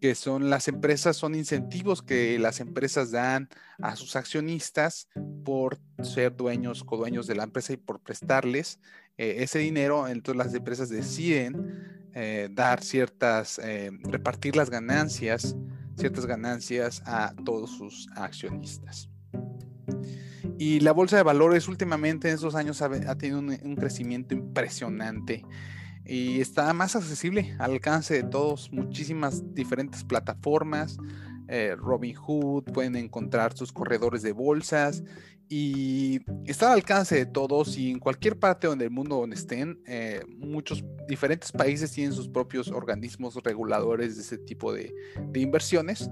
que 0.00 0.14
son 0.16 0.50
las 0.50 0.66
empresas, 0.66 1.16
son 1.16 1.36
incentivos 1.36 2.02
que 2.02 2.38
las 2.38 2.58
empresas 2.58 3.12
dan 3.12 3.48
a 3.80 3.94
sus 3.94 4.16
accionistas 4.16 5.08
por 5.44 5.78
ser 6.02 6.34
dueños, 6.34 6.82
codueños 6.82 7.28
de 7.28 7.36
la 7.36 7.44
empresa 7.44 7.72
y 7.72 7.76
por 7.76 8.00
prestarles 8.00 8.80
eh, 9.16 9.36
ese 9.38 9.60
dinero. 9.60 10.08
Entonces 10.08 10.44
las 10.44 10.54
empresas 10.54 10.88
deciden 10.88 12.08
eh, 12.14 12.48
dar 12.50 12.82
ciertas, 12.82 13.60
repartir 14.02 14.56
las 14.56 14.70
ganancias, 14.70 15.56
ciertas 15.96 16.26
ganancias 16.26 17.00
a 17.06 17.32
todos 17.44 17.70
sus 17.70 18.08
accionistas. 18.16 19.08
Y 20.58 20.80
la 20.80 20.92
bolsa 20.92 21.16
de 21.16 21.22
valores 21.22 21.68
últimamente 21.68 22.28
en 22.28 22.34
esos 22.34 22.54
años 22.54 22.82
ha, 22.82 23.16
tenido 23.16 23.38
un 23.38 23.76
crecimiento 23.76 24.34
impresionante 24.34 25.44
y 26.04 26.40
está 26.40 26.72
más 26.72 26.96
accesible 26.96 27.54
al 27.58 27.72
alcance 27.72 28.14
de 28.14 28.22
todos, 28.24 28.72
muchísimas 28.72 29.54
diferentes 29.54 30.04
plataformas. 30.04 30.98
Eh, 31.48 31.76
Robinhood, 31.76 32.64
pueden 32.64 32.96
encontrar 32.96 33.56
sus 33.56 33.72
corredores 33.72 34.22
de 34.22 34.32
bolsas 34.32 35.04
y 35.48 36.20
está 36.46 36.68
al 36.68 36.74
alcance 36.74 37.14
de 37.14 37.26
todos 37.26 37.76
y 37.76 37.90
en 37.90 37.98
cualquier 37.98 38.38
parte 38.38 38.66
donde 38.66 38.86
el 38.86 38.90
mundo 38.90 39.16
donde 39.16 39.36
estén, 39.36 39.80
eh, 39.86 40.22
muchos 40.28 40.82
diferentes 41.08 41.52
países 41.52 41.92
tienen 41.92 42.14
sus 42.14 42.28
propios 42.28 42.68
organismos 42.68 43.36
reguladores 43.42 44.16
de 44.16 44.22
ese 44.22 44.38
tipo 44.38 44.72
de, 44.72 44.94
inversiones. 45.34 46.10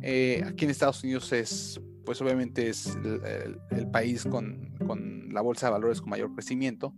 Eh, 0.00 0.44
aquí 0.46 0.64
en 0.64 0.70
Estados 0.70 1.02
Unidos 1.02 1.32
es, 1.32 1.80
pues 2.08 2.22
obviamente 2.22 2.70
es 2.70 2.96
el, 2.96 3.90
país 3.90 4.24
con, 4.24 4.74
con, 4.86 5.30
la 5.30 5.42
bolsa 5.42 5.66
de 5.66 5.72
valores 5.72 6.00
con 6.00 6.08
mayor 6.08 6.32
crecimiento 6.32 6.94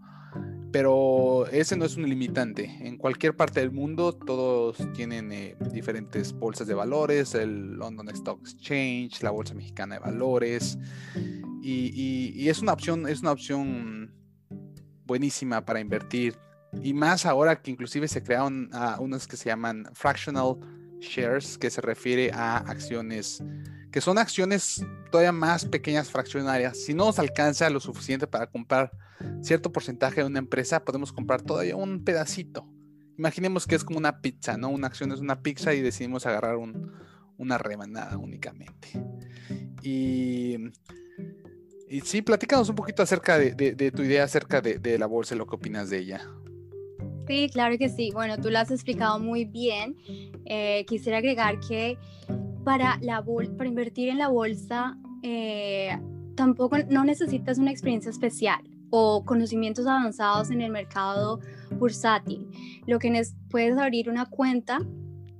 pero 0.71 1.49
ese 1.49 1.77
no 1.77 1.85
es 1.85 1.97
un 1.97 2.09
limitante. 2.09 2.79
En 2.87 2.97
cualquier 2.97 3.35
parte 3.35 3.59
del 3.59 3.73
mundo 3.73 4.13
todos 4.13 4.77
tienen 4.95 5.33
eh, 5.33 5.57
diferentes 5.73 6.33
bolsas 6.33 6.69
de 6.69 6.75
valores, 6.75 7.35
el 7.35 7.73
London 7.73 8.09
Stock 8.11 8.41
Exchange, 8.41 9.21
la 9.25 9.33
Bolsa 9.33 9.53
Mexicana 9.55 9.97
de 9.97 10.01
Valores, 10.01 10.79
y, 11.61 12.49
es 12.49 12.63
una 12.63 12.73
opción, 12.73 13.09
es 13.09 13.21
una 13.23 13.33
opción 13.33 14.15
buenísima 15.07 15.65
para 15.65 15.81
invertir. 15.81 16.37
Y 16.85 16.95
más 16.95 17.27
ahora 17.27 17.61
que 17.61 17.73
inclusive 17.73 18.07
se 18.07 18.23
crearon 18.23 18.71
uh, 18.73 19.03
unos 19.03 19.27
que 19.27 19.37
se 19.37 19.47
llaman 19.49 19.89
fractional 19.93 20.55
shares, 21.01 21.59
que 21.59 21.69
se 21.69 21.81
refiere 21.81 22.31
a 22.33 22.59
acciones 22.59 23.43
que 23.93 24.01
son 24.01 24.19
acciones 24.19 24.85
todavía 25.11 25.33
más 25.33 25.65
pequeñas 25.65 26.11
fraccionarias. 26.11 26.79
Si 26.79 26.95
no 26.95 27.07
nos 27.07 27.19
alcanza 27.19 27.69
lo 27.71 27.81
suficiente 27.81 28.27
para 28.27 28.47
comprar 28.47 28.93
cierto 29.43 29.73
porcentaje 29.73 30.21
de 30.21 30.27
una 30.27 30.39
empresa, 30.39 30.85
podemos 30.85 31.13
comprar 31.13 31.43
todavía 31.43 31.77
un 31.77 32.05
pedacito. 32.05 32.67
Imaginemos 33.19 33.67
que 33.67 33.75
es 33.75 33.85
como 33.85 33.99
una 33.99 34.21
pizza, 34.21 34.57
¿no? 34.57 34.71
Una 34.71 34.87
acción 34.87 35.13
es 35.13 35.21
una 35.21 35.43
pizza 35.43 35.75
y 35.75 35.81
decidimos 35.81 36.25
agarrar 36.27 36.57
una 37.37 37.59
remanada 37.59 38.17
únicamente. 38.17 38.89
Y, 39.83 40.57
y 41.89 42.01
sí, 42.03 42.23
platícanos 42.23 42.69
un 42.69 42.77
poquito 42.77 43.03
acerca 43.03 43.37
de, 43.37 43.93
tu 43.95 44.03
idea 44.03 44.23
acerca 44.25 44.61
de, 44.61 44.99
la 44.99 45.07
bolsa 45.07 45.35
y 45.35 45.39
lo 45.39 45.47
que 45.47 45.57
opinas 45.57 45.91
de 45.91 45.99
ella. 45.99 46.21
Sí, 47.27 47.49
claro 47.53 47.77
que 47.79 47.89
sí. 47.89 48.11
Bueno, 48.13 48.39
tú 48.39 48.49
lo 48.49 48.59
has 48.61 48.71
explicado 48.71 49.19
muy 49.19 49.45
bien. 49.45 49.97
Eh, 50.45 50.85
quisiera 50.87 51.19
agregar 51.19 51.59
que 51.61 51.99
para, 52.65 52.99
la 53.01 53.25
para 53.57 53.69
invertir 53.69 54.09
en 54.09 54.19
la 54.19 54.29
bolsa 54.29 54.97
eh, 55.23 55.99
tampoco 56.35 56.79
no 56.89 57.05
necesitas 57.05 57.59
una 57.59 57.71
experiencia 57.71 58.11
especial 58.11 58.61
o 58.91 59.25
conocimientos 59.25 59.87
avanzados 59.87 60.51
en 60.51 60.61
el 60.63 60.71
mercado 60.71 61.41
bursátil. 61.79 62.49
Lo 62.87 62.99
que 62.99 63.23
puedes 63.51 63.79
abrir 63.79 64.09
una 64.09 64.27
cuenta 64.27 64.79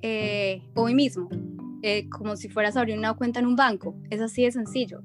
eh, 0.03 0.63
hoy 0.75 0.95
mismo, 0.95 1.29
eh, 1.83 2.09
como 2.09 2.37
si 2.37 2.49
fueras 2.49 2.77
a 2.77 2.81
abrir 2.81 2.97
una 2.97 3.15
cuenta 3.15 3.41
en 3.41 3.47
un 3.47 3.57
banco. 3.57 3.97
Es 4.11 4.21
así 4.21 4.45
de 4.45 4.53
sencillo. 4.53 5.03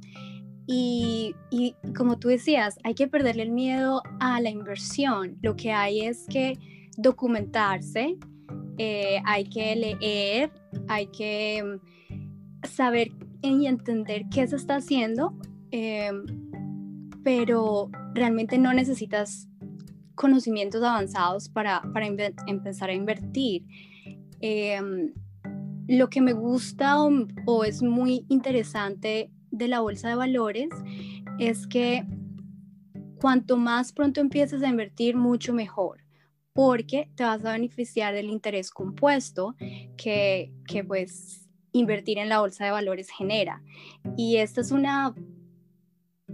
Y, 0.68 1.36
y, 1.52 1.76
como 1.96 2.18
tú 2.18 2.28
decías, 2.28 2.78
hay 2.84 2.96
que 2.96 3.08
perderle 3.08 3.44
el 3.44 3.52
miedo 3.52 4.02
a 4.20 4.42
la 4.42 4.50
inversión. 4.50 5.38
Lo 5.42 5.56
que 5.56 5.72
hay 5.72 6.02
es 6.02 6.26
que 6.28 6.58
documentarse, 6.98 8.18
eh, 8.78 9.22
hay 9.26 9.46
que 9.46 9.76
leer, 9.76 10.52
hay 10.88 11.08
que 11.08 11.80
saber 12.66 13.12
y 13.42 13.68
entender 13.68 14.24
qué 14.30 14.48
se 14.48 14.56
está 14.56 14.78
haciendo 14.78 15.38
pero 17.26 17.90
realmente 18.14 18.60
no 18.60 18.72
necesitas 18.72 19.50
conocimientos 20.14 20.84
avanzados 20.84 21.50
para, 21.50 21.82
para 21.92 22.06
empezar 22.06 22.92
a 22.92 22.94
invertir. 22.94 23.66
Em, 24.42 25.12
lo 25.88 26.08
que 26.12 26.22
me 26.22 26.34
gusta 26.34 26.98
o, 27.02 27.64
es 27.64 27.82
muy 27.82 28.26
interesante 28.30 29.32
de 29.50 29.68
la 29.68 29.80
bolsa 29.80 30.08
de 30.08 30.16
valores 30.16 30.70
es 31.40 31.66
que 31.66 32.06
cuanto 33.20 33.58
más 33.58 33.92
pronto 33.92 34.22
empieces 34.22 34.62
a 34.62 34.70
invertir, 34.70 35.16
mucho 35.16 35.52
mejor, 35.52 36.06
porque 36.54 37.10
te 37.16 37.24
vas 37.24 37.44
a 37.44 37.54
beneficiar 37.54 38.14
del 38.14 38.30
interés 38.30 38.70
compuesto 38.70 39.56
que, 39.98 40.54
que 40.68 40.84
pues 40.84 41.45
invertir 41.80 42.18
en 42.18 42.30
la 42.30 42.40
bolsa 42.40 42.66
de 42.66 42.72
valores 42.72 43.10
genera. 43.10 43.62
Y 44.18 44.38
esta 44.38 44.62
es 44.62 44.72
una 44.72 45.14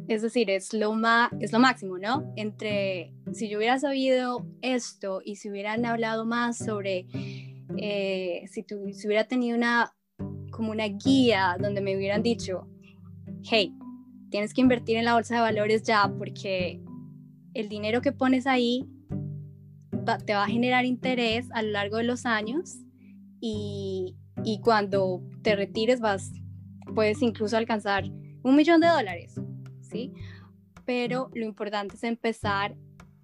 es 0.08 0.22
decir, 0.22 0.50
es 0.50 0.74
lo, 0.74 0.94
es 1.40 1.52
lo 1.52 1.60
máximo, 1.60 1.98
¿no? 1.98 2.32
Entre, 2.36 3.14
si 3.34 3.50
yo 3.50 3.58
hubiera 3.58 3.78
sabido 3.80 4.46
esto 4.62 5.22
y 5.24 5.36
si 5.36 5.50
hubieran 5.50 5.86
hablado 5.86 6.26
más 6.26 6.58
sobre, 6.58 7.08
eh, 7.78 8.44
si, 8.48 8.66
si 8.94 9.08
hubiera 9.08 9.26
tenido 9.26 9.58
una, 9.58 9.94
como 10.52 10.72
una 10.72 10.86
guía 10.86 11.58
donde 11.60 11.82
me 11.82 11.96
hubieran 11.96 12.24
dicho, 12.24 12.68
hey, 13.44 13.74
tienes 14.30 14.54
que 14.54 14.62
invertir 14.62 14.98
en 14.98 15.06
la 15.06 15.14
bolsa 15.14 15.36
de 15.36 15.42
valores 15.42 15.84
ya 15.84 16.12
porque 16.18 16.82
el 17.54 17.70
dinero 17.70 18.02
que 18.02 18.12
pones 18.12 18.48
ahí 18.48 18.86
te 20.26 20.34
va 20.34 20.46
a 20.46 20.48
generar 20.48 20.86
interés 20.86 21.48
a 21.52 21.62
lo 21.62 21.72
largo 21.72 21.98
de 21.98 22.04
los 22.04 22.26
años 22.26 22.78
y, 23.40 24.16
y 24.44 24.60
cuando 24.62 25.22
te 25.42 25.56
retires 25.56 26.00
vas, 26.00 26.32
puedes 26.94 27.22
incluso 27.22 27.58
alcanzar 27.58 28.06
un 28.44 28.56
millón 28.56 28.82
de 28.82 28.88
dólares 28.88 29.36
¿sí? 29.92 30.14
Pero 30.86 31.30
lo 31.34 31.46
importante 31.46 31.96
es 31.96 32.04
empezar 32.04 32.76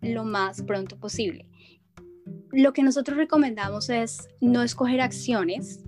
lo 0.02 0.26
más 0.26 0.62
pronto 0.62 1.00
posible. 1.00 1.48
Lo 2.52 2.74
que 2.74 2.84
nosotros 2.84 3.18
recomendamos 3.18 3.90
es 3.90 4.28
no 4.42 4.62
escoger 4.62 5.02
acciones, 5.02 5.84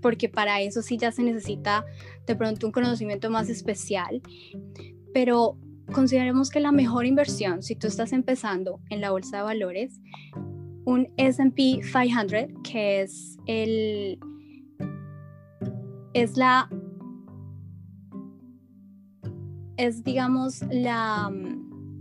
porque 0.00 0.28
para 0.28 0.60
eso 0.60 0.82
sí 0.82 0.98
ya 0.98 1.10
se 1.10 1.22
necesita 1.22 1.84
de 2.26 2.36
pronto 2.36 2.66
un 2.66 2.72
conocimiento 2.72 3.30
más 3.30 3.48
especial, 3.48 4.20
pero 5.12 5.58
consideremos 5.92 6.50
que 6.50 6.60
la 6.60 6.72
mejor 6.72 7.06
inversión, 7.06 7.62
si 7.62 7.76
tú 7.76 7.86
estás 7.86 8.12
empezando 8.12 8.80
en 8.90 9.00
la 9.00 9.10
bolsa 9.10 9.38
de 9.38 9.42
valores, 9.44 10.00
un 10.84 11.08
SP 11.16 11.80
500, 11.80 12.62
que 12.62 13.02
es 13.02 13.38
el 13.46 14.18
es 16.14 16.36
la 16.36 16.68
es, 19.76 20.04
digamos, 20.04 20.62
la, 20.70 21.32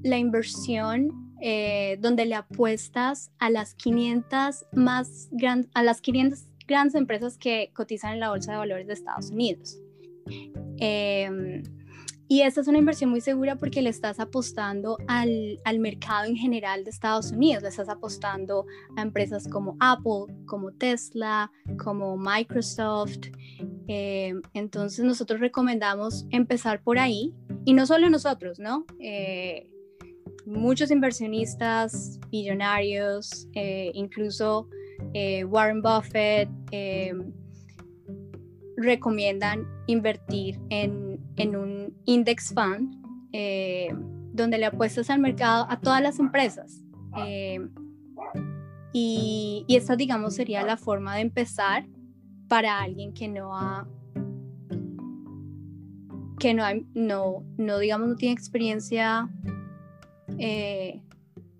la 0.03 0.17
inversión 0.17 1.33
eh, 1.41 1.97
donde 1.99 2.25
le 2.25 2.35
apuestas 2.35 3.31
a 3.39 3.49
las 3.49 3.75
500 3.75 4.65
más 4.73 5.27
grandes, 5.31 5.69
a 5.73 5.83
las 5.83 6.01
500 6.01 6.47
grandes 6.67 6.95
empresas 6.95 7.37
que 7.37 7.71
cotizan 7.73 8.13
en 8.13 8.19
la 8.19 8.29
Bolsa 8.29 8.53
de 8.53 8.57
Valores 8.59 8.87
de 8.87 8.93
Estados 8.93 9.31
Unidos. 9.31 9.77
Em, 10.77 11.63
y 12.29 12.41
esta 12.41 12.61
es 12.61 12.67
una 12.67 12.77
inversión 12.77 13.09
muy 13.09 13.19
segura 13.19 13.57
porque 13.57 13.81
le 13.81 13.89
estás 13.89 14.19
apostando 14.19 14.97
al, 15.07 15.59
al, 15.65 15.79
mercado 15.79 16.25
en 16.25 16.37
general 16.37 16.83
de 16.83 16.89
Estados 16.89 17.31
Unidos, 17.31 17.63
le 17.63 17.69
estás 17.69 17.89
apostando 17.89 18.65
a 18.95 19.01
empresas 19.01 19.47
como 19.47 19.75
Apple, 19.79 20.33
como 20.45 20.71
Tesla, 20.71 21.51
como 21.77 22.15
Microsoft. 22.17 23.27
Eh, 23.87 24.33
entonces 24.53 25.03
nosotros 25.03 25.39
recomendamos 25.39 26.25
empezar 26.31 26.81
por 26.81 26.99
ahí 26.99 27.33
y 27.65 27.73
no 27.73 27.85
solo 27.85 28.09
nosotros, 28.09 28.59
¿no? 28.59 28.85
Eh, 28.99 29.69
muchos 30.45 30.91
inversionistas, 30.91 32.19
millonarios, 32.31 33.47
eh, 33.53 33.91
incluso 33.93 34.67
Warren 35.47 35.81
Buffett 35.81 36.49
recomiendan 38.77 39.67
invertir 39.87 40.59
en, 40.69 41.19
en 41.35 41.55
un 41.55 41.93
index 42.05 42.53
fund 42.53 42.95
donde 44.33 44.57
le 44.57 44.65
apuestas 44.65 45.09
al 45.09 45.19
mercado 45.19 45.67
a 45.69 45.79
todas 45.79 46.01
las 46.01 46.19
empresas. 46.19 46.83
Y, 48.93 49.65
esta, 49.67 49.95
digamos, 49.95 50.35
sería 50.35 50.63
la 50.63 50.77
forma 50.77 51.15
de 51.15 51.21
empezar 51.21 51.87
para 52.53 52.81
alguien 52.81 53.15
que 53.15 53.27
no 53.27 53.57
ha, 53.57 53.87
que 56.37 56.53
no, 56.53 56.63
no, 56.93 57.43
no 57.57 57.79
digamos, 57.79 58.09
no 58.09 58.15
tiene 58.15 58.33
experiencia 58.33 59.27
eh, 60.37 61.01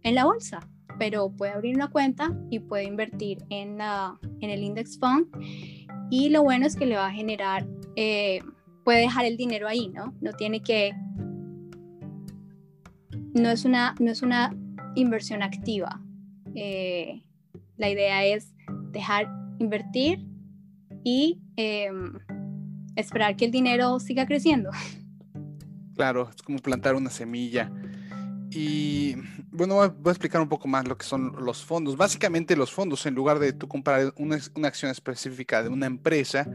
en 0.04 0.14
la 0.14 0.26
bolsa, 0.26 0.60
pero 1.00 1.32
puede 1.32 1.54
abrir 1.54 1.76
una 1.76 1.88
cuenta 1.88 2.38
y 2.52 2.60
puede 2.60 2.84
invertir 2.84 3.40
en, 3.50 3.80
la, 3.80 4.20
en 4.40 4.52
el 4.52 4.62
index 4.62 5.00
fund 5.00 5.26
y 6.12 6.30
lo 6.30 6.44
bueno 6.44 6.68
es 6.68 6.76
que 6.76 6.86
le 6.86 6.96
va 6.96 7.08
a 7.08 7.12
generar, 7.12 7.66
eh, 7.96 8.44
puede 8.86 9.00
dejar 9.00 9.26
el 9.26 9.36
dinero 9.36 9.68
ahí, 9.68 9.88
¿no? 9.88 10.14
No 10.22 10.34
tiene 10.34 10.62
que, 10.62 10.94
no 13.34 13.50
es 13.50 13.66
una, 13.66 13.96
no 14.00 14.12
es 14.12 14.22
una 14.22 14.56
inversión 14.94 15.42
activa. 15.42 16.00
Eh, 16.54 17.24
la 17.78 17.90
idea 17.90 18.24
es 18.26 18.54
dejar 18.92 19.28
invertir 19.58 20.32
y 21.04 21.40
em, 21.56 22.20
esperar 22.96 23.36
que 23.36 23.46
el 23.46 23.52
dinero 23.52 24.00
siga 24.00 24.26
creciendo. 24.26 24.70
Claro, 25.96 26.28
es 26.36 26.42
como 26.42 26.58
plantar 26.58 26.96
una 26.96 27.12
semilla. 27.12 27.72
Y 28.50 29.16
bueno, 29.52 29.76
voy 29.76 30.10
a 30.10 30.12
explicar 30.12 30.42
un 30.42 30.50
poco 30.50 30.68
más 30.68 30.88
lo 30.88 30.98
que 30.98 31.06
son 31.06 31.36
los 31.44 31.64
fondos. 31.64 31.98
Básicamente 31.98 32.56
los 32.56 32.72
fondos, 32.72 33.06
en 33.06 33.16
lugar 33.16 33.40
de 33.40 33.54
tú 33.54 33.68
comprar 33.68 34.14
una, 34.18 34.38
acción 34.68 34.92
específica 34.92 35.64
de 35.64 35.70
una 35.70 35.88
empresa, 35.88 36.48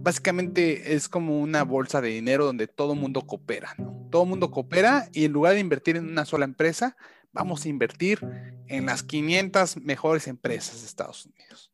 básicamente 0.00 0.94
es 0.94 1.08
como 1.08 1.40
una 1.40 1.64
bolsa 1.64 2.00
de 2.00 2.10
dinero 2.10 2.44
donde 2.44 2.68
todo 2.68 2.94
mundo 2.94 3.22
coopera. 3.22 3.74
¿no? 3.78 4.08
Todo 4.10 4.24
mundo 4.24 4.50
coopera 4.52 5.08
y 5.12 5.24
en 5.24 5.32
lugar 5.32 5.54
de 5.54 5.60
invertir 5.60 5.96
en 5.96 6.08
una 6.08 6.24
sola 6.24 6.44
empresa, 6.44 6.96
vamos 7.32 7.64
a 7.64 7.68
invertir 7.68 8.20
en 8.68 8.86
las 8.86 9.02
500 9.02 9.78
mejores 9.78 10.28
empresas 10.28 10.80
de 10.80 10.86
Estados 10.86 11.26
Unidos. 11.26 11.71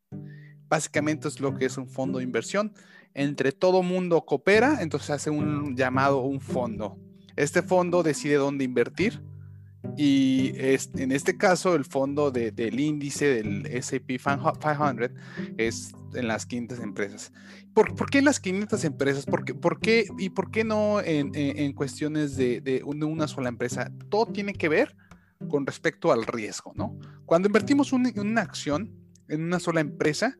Básicamente 0.69 1.27
es 1.27 1.39
lo 1.39 1.55
que 1.55 1.65
es 1.65 1.77
un 1.77 1.87
fondo 1.87 2.19
de 2.19 2.23
inversión. 2.23 2.73
Entre 3.13 3.51
todo 3.51 3.83
mundo 3.83 4.21
coopera, 4.25 4.81
entonces 4.81 5.09
hace 5.09 5.29
un 5.29 5.75
llamado 5.75 6.21
un 6.21 6.39
fondo. 6.39 6.97
Este 7.35 7.61
fondo 7.61 8.03
decide 8.03 8.35
dónde 8.35 8.63
invertir 8.63 9.21
y 9.95 10.53
en 10.57 11.11
este 11.11 11.37
caso, 11.37 11.75
el 11.75 11.85
fondo 11.85 12.31
del 12.31 12.79
índice 12.79 13.27
del 13.27 13.81
SAP 13.81 14.07
500 14.07 15.11
es 15.57 15.93
en 16.13 16.27
las 16.27 16.45
500 16.45 16.79
empresas. 16.79 17.31
¿Por, 17.73 17.95
¿por 17.95 18.09
qué 18.09 18.19
en 18.19 18.25
las 18.25 18.39
500 18.39 18.83
empresas? 18.83 19.25
¿Por 19.25 19.45
qué, 19.45 19.53
por 19.53 19.79
qué, 19.79 20.07
¿Y 20.17 20.29
por 20.29 20.51
qué 20.51 20.63
no 20.63 20.99
en, 21.01 21.73
cuestiones 21.73 22.35
de, 22.35 22.81
una 22.85 23.27
sola 23.27 23.49
empresa? 23.49 23.91
Todo 24.09 24.25
tiene 24.27 24.53
que 24.53 24.69
ver 24.69 24.95
con 25.47 25.65
respecto 25.65 26.11
al 26.11 26.25
riesgo, 26.25 26.73
¿no? 26.75 26.97
Cuando 27.25 27.47
invertimos 27.47 27.93
una 27.93 28.41
acción 28.41 28.91
en 29.29 29.43
una 29.43 29.59
sola 29.59 29.79
empresa, 29.79 30.37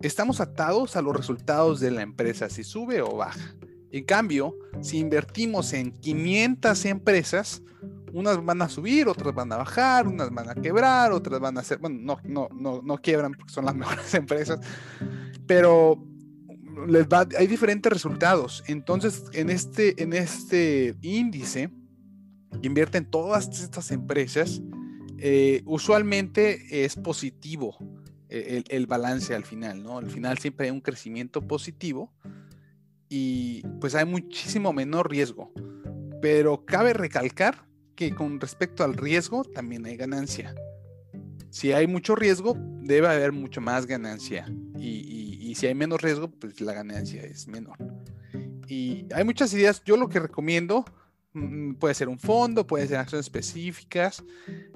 estamos 0.00 0.40
atados 0.40 0.96
a 0.96 1.02
los 1.02 1.16
resultados 1.16 1.80
de 1.80 1.90
la 1.90 2.02
empresa, 2.02 2.48
si 2.48 2.64
sube 2.64 3.00
o 3.02 3.16
baja. 3.16 3.54
En 3.90 4.04
cambio, 4.04 4.54
si 4.82 4.98
invertimos 4.98 5.72
en 5.72 5.92
500 5.92 6.84
empresas, 6.86 7.62
unas 8.12 8.44
van 8.44 8.62
a 8.62 8.68
subir, 8.68 9.08
otras 9.08 9.34
van 9.34 9.52
a 9.52 9.56
bajar, 9.56 10.06
unas 10.06 10.30
van 10.30 10.48
a 10.48 10.54
quebrar, 10.54 11.12
otras 11.12 11.40
van 11.40 11.58
a 11.58 11.62
ser, 11.62 11.78
bueno, 11.78 11.98
no, 12.00 12.18
no, 12.24 12.48
no, 12.52 12.82
no 12.82 12.98
quiebran 12.98 13.32
porque 13.32 13.52
son 13.52 13.64
las 13.64 13.74
mejores 13.76 14.12
empresas, 14.14 14.60
pero 15.46 16.02
les 16.86 17.06
va, 17.06 17.26
hay 17.38 17.46
diferentes 17.46 17.92
resultados. 17.92 18.64
Entonces, 18.66 19.24
en 19.32 19.50
este, 19.50 20.02
en 20.02 20.12
este 20.12 20.94
índice, 21.02 21.70
invierten 22.62 23.04
todas 23.06 23.48
estas 23.60 23.90
empresas, 23.90 24.60
eh, 25.18 25.62
usualmente 25.64 26.84
es 26.84 26.96
positivo 26.96 27.78
el, 28.68 28.86
balance 28.86 29.34
al 29.34 29.44
final, 29.44 29.82
¿no? 29.82 29.98
Al 29.98 30.10
final 30.10 30.38
siempre 30.38 30.66
hay 30.66 30.72
un 30.72 30.80
crecimiento 30.80 31.40
positivo 31.40 32.12
y 33.08 33.62
pues 33.80 33.94
hay 33.94 34.04
muchísimo 34.04 34.72
menor 34.72 35.10
riesgo. 35.10 35.52
Pero 36.20 36.64
cabe 36.64 36.92
recalcar 36.92 37.66
que 37.94 38.14
con 38.14 38.40
respecto 38.40 38.84
al 38.84 38.94
riesgo 38.94 39.44
también 39.44 39.86
hay 39.86 39.96
ganancia. 39.96 40.54
Si 41.50 41.72
hay 41.72 41.86
mucho 41.86 42.14
riesgo, 42.14 42.54
debe 42.82 43.08
haber 43.08 43.32
mucho 43.32 43.60
más 43.60 43.86
ganancia. 43.86 44.46
Y, 44.78 45.54
si 45.56 45.66
hay 45.66 45.74
menos 45.74 46.02
riesgo, 46.02 46.30
pues 46.30 46.60
la 46.60 46.74
ganancia 46.74 47.22
es 47.22 47.48
menor. 47.48 47.78
Y 48.68 49.06
hay 49.14 49.24
muchas 49.24 49.54
ideas. 49.54 49.82
Yo 49.86 49.96
lo 49.96 50.10
que 50.10 50.20
recomiendo 50.20 50.84
puede 51.78 51.94
ser 51.94 52.08
un 52.08 52.18
fondo, 52.18 52.66
puede 52.66 52.86
ser 52.86 52.98
acciones 52.98 53.26
específicas. 53.26 54.24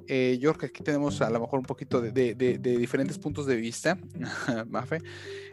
Eh, 0.07 0.39
yo 0.41 0.51
creo 0.51 0.59
que 0.59 0.67
aquí 0.67 0.83
tenemos 0.83 1.21
a 1.23 1.31
lo 1.31 1.41
mejor 1.41 1.61
un 1.61 1.65
poquito 1.65 2.01
de, 2.01 2.35
diferentes 2.35 3.19
puntos 3.19 3.47
de 3.47 3.57
vista, 3.57 3.99
Mafe. 4.69 4.99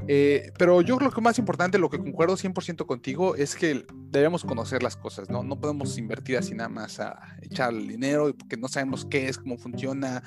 Eh, 0.08 0.52
pero 0.58 0.82
yo 0.82 0.98
creo 0.98 1.10
que 1.10 1.18
lo 1.18 1.22
más 1.22 1.40
importante, 1.40 1.78
lo 1.78 1.90
que 1.90 2.00
concuerdo 2.00 2.36
100% 2.36 2.86
contigo, 2.86 3.36
es 3.36 3.56
que 3.56 3.86
debemos 4.10 4.44
conocer 4.44 4.84
las 4.84 4.96
cosas, 4.96 5.30
¿no? 5.30 5.44
No 5.44 5.60
podemos 5.60 5.98
invertir 5.98 6.38
así 6.38 6.56
nada 6.56 6.70
más 6.70 7.00
a 7.00 7.38
echar 7.42 7.74
el 7.74 7.88
dinero 7.88 8.34
porque 8.36 8.58
no 8.58 8.68
sabemos 8.68 9.06
qué 9.06 9.28
es, 9.28 9.38
cómo 9.38 9.58
funciona. 9.58 10.24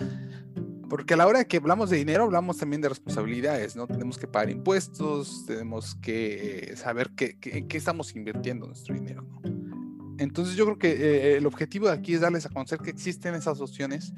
Porque 0.88 1.14
a 1.14 1.16
la 1.16 1.27
hora 1.27 1.45
que 1.45 1.59
hablamos 1.59 1.88
de 1.90 1.99
dinero, 1.99 2.25
hablamos 2.25 2.57
también 2.57 2.83
de 2.83 2.88
responsabilidades, 2.88 3.77
¿no? 3.77 3.87
Tenemos 3.87 4.19
que 4.19 4.27
pagar 4.27 4.51
impuestos, 4.51 5.45
tenemos 5.47 5.95
que 5.97 6.73
saber 6.77 7.11
qué, 7.16 7.38
qué 7.38 7.77
estamos 7.77 8.14
invirtiendo 8.16 8.66
nuestro 8.66 8.95
dinero, 8.95 9.23
¿no? 9.23 9.80
Entonces 10.21 10.55
yo 10.55 10.67
creo 10.67 10.79
que 10.79 10.91
eh, 10.91 11.37
el 11.39 11.47
objetivo 11.47 11.87
de 11.87 11.95
aquí 11.95 12.13
es 12.13 12.21
darles 12.21 12.45
a 12.45 12.51
conocer 12.51 12.79
que 12.79 12.91
existen 12.91 13.35
esas 13.35 13.59
opciones, 13.63 14.13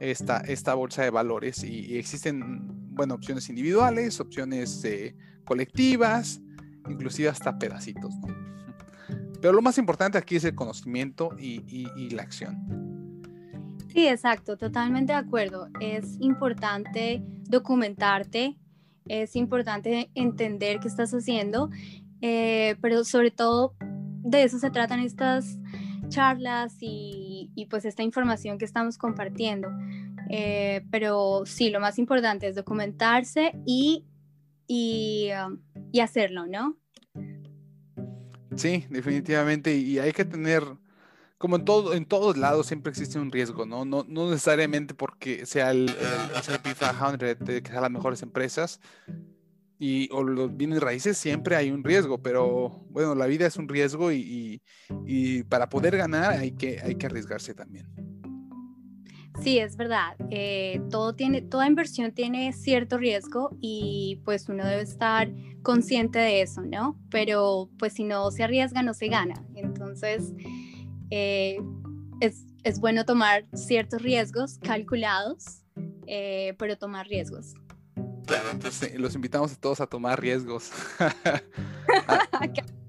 esta, 0.00 0.38
esta 0.38 0.74
bolsa 0.74 1.04
de 1.04 1.10
valores 1.10 1.62
y, 1.62 1.96
existen, 1.96 2.66
bueno, 2.94 3.14
opciones 3.14 3.48
individuales, 3.48 4.18
opciones 4.18 4.84
eh, 4.84 5.14
colectivas, 5.44 6.40
inclusive 6.88 7.28
hasta 7.28 7.56
pedacitos, 7.56 8.12
¿no? 8.16 8.26
Pero 9.40 9.52
lo 9.52 9.62
más 9.62 9.78
importante 9.78 10.18
aquí 10.18 10.34
es 10.34 10.44
el 10.44 10.56
conocimiento 10.56 11.30
y, 11.38 11.62
y 11.68 12.10
la 12.10 12.22
acción. 12.22 13.22
Sí, 13.92 14.08
exacto, 14.08 14.56
totalmente 14.56 15.12
de 15.12 15.18
acuerdo. 15.20 15.68
Es 15.80 16.16
importante 16.18 17.22
documentarte, 17.48 18.58
es 19.06 19.36
importante 19.36 20.10
entender 20.16 20.80
qué 20.80 20.88
estás 20.88 21.12
haciendo, 21.12 21.70
eh, 22.20 22.74
pero 22.80 23.04
sobre 23.04 23.30
todo 23.30 23.74
de 24.30 24.42
eso 24.42 24.58
se 24.58 24.70
tratan 24.70 25.00
estas 25.00 25.58
charlas 26.08 26.76
y, 26.80 27.66
pues 27.70 27.84
esta 27.84 28.02
información 28.02 28.58
que 28.58 28.64
estamos 28.64 28.98
compartiendo. 28.98 29.68
Eh, 30.30 30.84
pero 30.90 31.42
sí, 31.46 31.70
lo 31.70 31.80
más 31.80 31.98
importante 31.98 32.48
es 32.48 32.54
documentarse 32.54 33.52
y, 33.64 34.04
y, 34.66 35.30
um, 35.32 35.58
y, 35.92 36.00
hacerlo, 36.00 36.46
¿no? 36.46 36.76
Sí, 38.56 38.84
definitivamente. 38.90 39.74
Y 39.74 39.98
hay 39.98 40.12
que 40.12 40.24
tener, 40.24 40.62
como 41.38 41.56
en, 41.56 41.64
todo, 41.64 41.94
en 41.94 42.04
todos 42.04 42.36
lados, 42.36 42.66
siempre 42.66 42.90
existe 42.90 43.18
un 43.18 43.30
riesgo, 43.30 43.64
¿no? 43.64 43.84
No, 43.84 44.04
no 44.06 44.30
necesariamente 44.30 44.94
porque 44.94 45.46
sea 45.46 45.70
el, 45.70 45.88
el 45.88 46.36
S&P 46.38 46.74
500, 46.74 47.62
que 47.62 47.70
sea 47.70 47.80
las 47.80 47.90
mejores 47.90 48.22
empresas, 48.22 48.80
y 49.78 50.08
o 50.12 50.22
los 50.22 50.56
bienes 50.56 50.80
raíces 50.80 51.16
siempre 51.16 51.54
hay 51.56 51.70
un 51.70 51.84
riesgo, 51.84 52.18
pero 52.18 52.84
bueno, 52.90 53.14
la 53.14 53.26
vida 53.26 53.46
es 53.46 53.56
un 53.56 53.68
riesgo 53.68 54.10
y, 54.10 54.60
y, 55.06 55.42
para 55.44 55.68
poder 55.68 55.96
ganar 55.96 56.32
hay 56.32 56.52
que, 56.52 56.80
hay 56.80 56.96
que 56.96 57.06
arriesgarse 57.06 57.54
también. 57.54 57.86
Sí, 59.40 59.58
es 59.58 59.76
verdad. 59.76 60.16
Eh, 60.30 60.80
todo 60.90 61.14
tiene, 61.14 61.42
toda 61.42 61.68
inversión 61.68 62.10
tiene 62.10 62.52
cierto 62.52 62.98
riesgo 62.98 63.56
y 63.60 64.20
pues 64.24 64.48
uno 64.48 64.66
debe 64.66 64.82
estar 64.82 65.30
consciente 65.62 66.18
de 66.18 66.42
eso, 66.42 66.62
¿no? 66.62 66.98
Pero 67.08 67.70
pues 67.78 67.92
si 67.92 68.02
no 68.02 68.32
se 68.32 68.42
arriesga, 68.42 68.82
no 68.82 68.94
se 68.94 69.06
gana. 69.06 69.44
Entonces, 69.54 70.32
eh, 71.10 71.60
es, 72.20 72.46
es 72.64 72.80
bueno 72.80 73.04
tomar 73.04 73.46
ciertos 73.54 74.02
riesgos 74.02 74.58
calculados, 74.58 75.62
eh, 76.06 76.54
pero 76.58 76.76
tomar 76.76 77.06
riesgos. 77.06 77.54
Los 78.96 79.14
invitamos 79.14 79.52
a 79.52 79.56
todos 79.56 79.80
a 79.80 79.86
tomar 79.86 80.20
riesgos. 80.20 80.70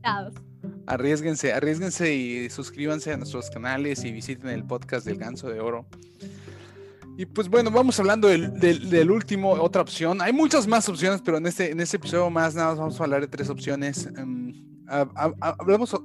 Arriesguense, 0.86 1.54
arriesguense 1.54 2.14
y 2.16 2.50
suscríbanse 2.50 3.14
a 3.14 3.18
nuestros 3.18 3.50
canales 3.50 4.04
y 4.04 4.12
visiten 4.12 4.50
el 4.50 4.64
podcast 4.66 5.06
del 5.06 5.18
Ganso 5.18 5.50
de 5.50 5.60
Oro. 5.60 5.86
Y 7.16 7.26
pues 7.26 7.50
bueno, 7.50 7.70
vamos 7.70 8.00
hablando 8.00 8.28
del, 8.28 9.12
último, 9.12 9.52
otra 9.52 9.82
opción. 9.82 10.22
Hay 10.22 10.34
muchas 10.34 10.66
más 10.68 10.88
opciones, 10.90 11.22
pero 11.22 11.38
en 11.38 11.46
este, 11.46 11.72
en 11.72 11.80
este 11.80 11.98
episodio 11.98 12.30
más 12.30 12.56
nada 12.56 12.70
más 12.70 12.80
vamos 12.80 13.00
a 13.00 13.04
hablar 13.04 13.22
de 13.22 13.28
tres 13.28 13.50
opciones. 13.50 14.08
Em, 14.18 14.54
hablamos 14.88 15.96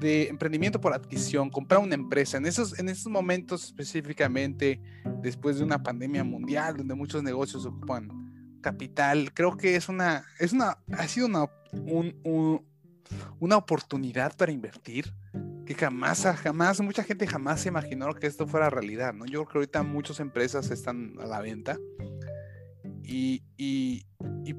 de 0.00 0.28
emprendimiento 0.28 0.80
por 0.80 0.92
adquisición, 0.92 1.48
comprar 1.48 1.80
una 1.80 1.94
empresa. 1.94 2.36
En 2.36 2.46
esos, 2.46 2.78
en 2.78 2.88
esos 2.88 3.10
momentos 3.10 3.64
específicamente, 3.64 4.80
después 5.22 5.58
de 5.58 5.64
una 5.64 5.82
pandemia 5.82 6.24
mundial, 6.24 6.76
donde 6.76 6.94
muchos 6.94 7.22
negocios 7.22 7.64
ocupan 7.64 8.29
capital, 8.60 9.32
creo 9.34 9.56
que 9.56 9.76
es 9.76 9.88
una, 9.88 10.24
es 10.38 10.52
una, 10.52 10.78
ha 10.92 11.08
sido 11.08 11.26
una, 11.26 11.50
un, 11.72 12.64
una 13.38 13.56
oportunidad 13.56 14.36
para 14.36 14.52
invertir 14.52 15.12
que 15.66 15.74
jamás, 15.74 16.24
jamás, 16.42 16.80
mucha 16.80 17.04
gente 17.04 17.26
jamás 17.26 17.60
se 17.60 17.68
imaginó 17.68 18.12
que 18.14 18.26
esto 18.26 18.46
fuera 18.46 18.70
realidad, 18.70 19.14
¿no? 19.14 19.24
Yo 19.26 19.44
creo 19.44 19.46
que 19.46 19.58
ahorita 19.58 19.82
muchas 19.82 20.20
empresas 20.20 20.70
están 20.70 21.14
a 21.20 21.26
la 21.26 21.40
venta 21.40 21.78
y, 23.04 23.42
y, 23.56 24.04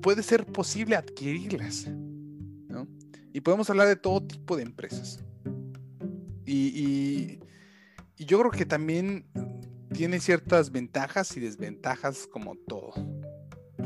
puede 0.02 0.24
ser 0.24 0.46
posible 0.46 0.96
adquirirlas, 0.96 1.88
¿no? 1.88 2.88
Y 3.34 3.42
podemos 3.42 3.70
hablar 3.70 3.88
de 3.88 3.98
todo 3.98 4.26
tipo 4.26 4.56
de 4.56 4.64
empresas. 4.64 5.24
Y, 6.46 7.40
y 8.18 8.26
yo 8.26 8.40
creo 8.40 8.52
que 8.52 8.66
también 8.66 9.26
tiene 9.94 10.20
ciertas 10.20 10.72
ventajas 10.72 11.36
y 11.36 11.40
desventajas 11.40 12.28
como 12.28 12.56
todo. 12.56 12.94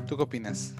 ¿Tú 0.07 0.17
qué 0.17 0.23
opinas? 0.23 0.75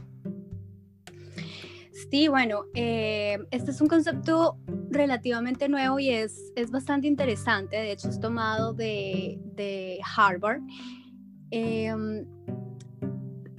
Sí, 2.11 2.27
bueno, 2.27 2.65
eh, 2.75 3.39
este 3.51 3.71
es 3.71 3.81
un 3.81 3.88
concepto 3.88 4.57
relativamente 4.89 5.67
nuevo 5.67 5.99
y 5.99 6.11
es, 6.11 6.51
es 6.55 6.71
bastante 6.71 7.07
interesante. 7.07 7.75
De 7.75 7.91
hecho, 7.91 8.09
es 8.09 8.19
tomado 8.19 8.73
de, 8.73 9.39
de 9.55 9.99
Harvard. 10.15 10.61
Em, 11.51 12.25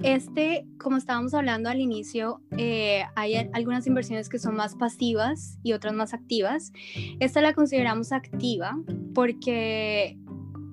este, 0.01 0.65
como 0.79 0.97
estábamos 0.97 1.33
hablando 1.33 1.69
al 1.69 1.79
inicio, 1.79 2.41
eh, 2.57 3.03
hay 3.15 3.35
algunas 3.53 3.85
inversiones 3.87 4.29
que 4.29 4.39
son 4.39 4.55
más 4.55 4.75
pasivas 4.75 5.59
y 5.63 5.73
otras 5.73 5.93
más 5.93 6.13
activas. 6.13 6.71
Esta 7.19 7.41
la 7.41 7.53
consideramos 7.53 8.11
activa 8.11 8.77
porque, 9.13 10.17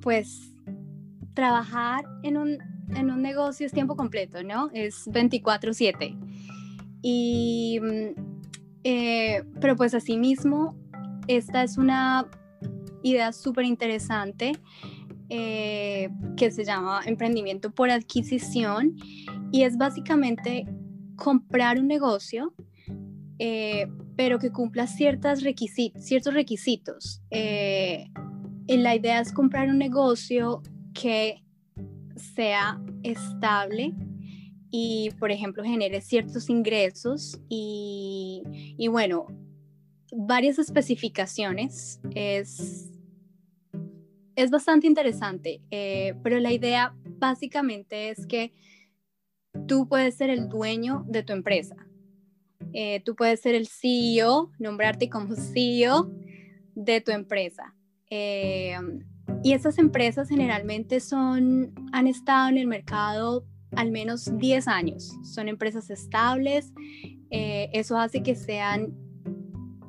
pues, 0.00 0.52
trabajar 1.34 2.04
en 2.22 2.36
un, 2.36 2.58
en 2.90 3.10
un 3.10 3.22
negocio 3.22 3.66
es 3.66 3.72
tiempo 3.72 3.96
completo, 3.96 4.42
¿no? 4.42 4.70
Es 4.72 5.06
24/7. 5.06 6.16
Y, 7.02 7.78
mm, 7.82 8.20
eh, 8.84 9.44
pero 9.60 9.76
pues 9.76 9.94
asimismo, 9.94 10.74
esta 11.28 11.62
es 11.62 11.76
una 11.76 12.26
idea 13.02 13.32
súper 13.32 13.66
interesante 13.66 14.52
eh, 15.28 16.08
que 16.36 16.50
se 16.50 16.64
llama 16.64 17.02
emprendimiento 17.04 17.70
por 17.70 17.90
adquisición 17.90 18.96
y 19.52 19.62
es 19.62 19.76
básicamente 19.76 20.66
comprar 21.16 21.78
un 21.78 21.88
negocio, 21.88 22.54
eh, 23.38 23.86
pero 24.16 24.38
que 24.38 24.50
cumpla 24.50 24.86
ciertas 24.86 25.42
ciertos 25.98 26.34
requisitos. 26.34 27.22
la 27.30 28.94
idea 28.94 29.20
es 29.20 29.32
comprar 29.32 29.68
un 29.68 29.78
negocio 29.78 30.62
que 30.94 31.43
sea 32.16 32.80
estable, 33.02 33.94
y, 34.76 35.10
por 35.20 35.30
ejemplo, 35.30 35.62
genere 35.62 36.00
ciertos 36.00 36.50
ingresos 36.50 37.40
y, 37.48 38.42
bueno, 38.90 39.28
varias 40.10 40.58
especificaciones. 40.58 42.00
Es, 42.12 42.90
es 44.34 44.50
bastante 44.50 44.88
interesante, 44.88 45.62
eh, 45.70 46.14
pero 46.24 46.40
la 46.40 46.52
idea 46.52 46.92
básicamente 47.04 48.10
es 48.10 48.26
que 48.26 48.52
tú 49.68 49.86
puedes 49.86 50.16
ser 50.16 50.28
el 50.28 50.48
dueño 50.48 51.04
de 51.06 51.22
tu 51.22 51.32
empresa. 51.32 51.76
Eh, 52.72 53.00
tú 53.04 53.14
puedes 53.14 53.40
ser 53.40 53.54
el 53.54 53.68
CEO, 53.68 54.50
nombrarte 54.58 55.08
como 55.08 55.36
CEO 55.36 56.10
de 56.74 57.00
tu 57.00 57.12
empresa. 57.12 57.76
Eh, 58.10 58.76
y 59.42 59.52
esas 59.52 59.78
empresas 59.78 60.28
generalmente 60.28 61.00
son, 61.00 61.72
han 61.92 62.06
estado 62.06 62.48
en 62.48 62.58
el 62.58 62.66
mercado 62.66 63.44
al 63.76 63.90
menos 63.90 64.36
10 64.38 64.68
años. 64.68 65.12
Son 65.22 65.48
empresas 65.48 65.90
estables. 65.90 66.72
Eh, 67.30 67.68
eso 67.72 67.98
hace 67.98 68.22
que 68.22 68.34
sean 68.34 68.94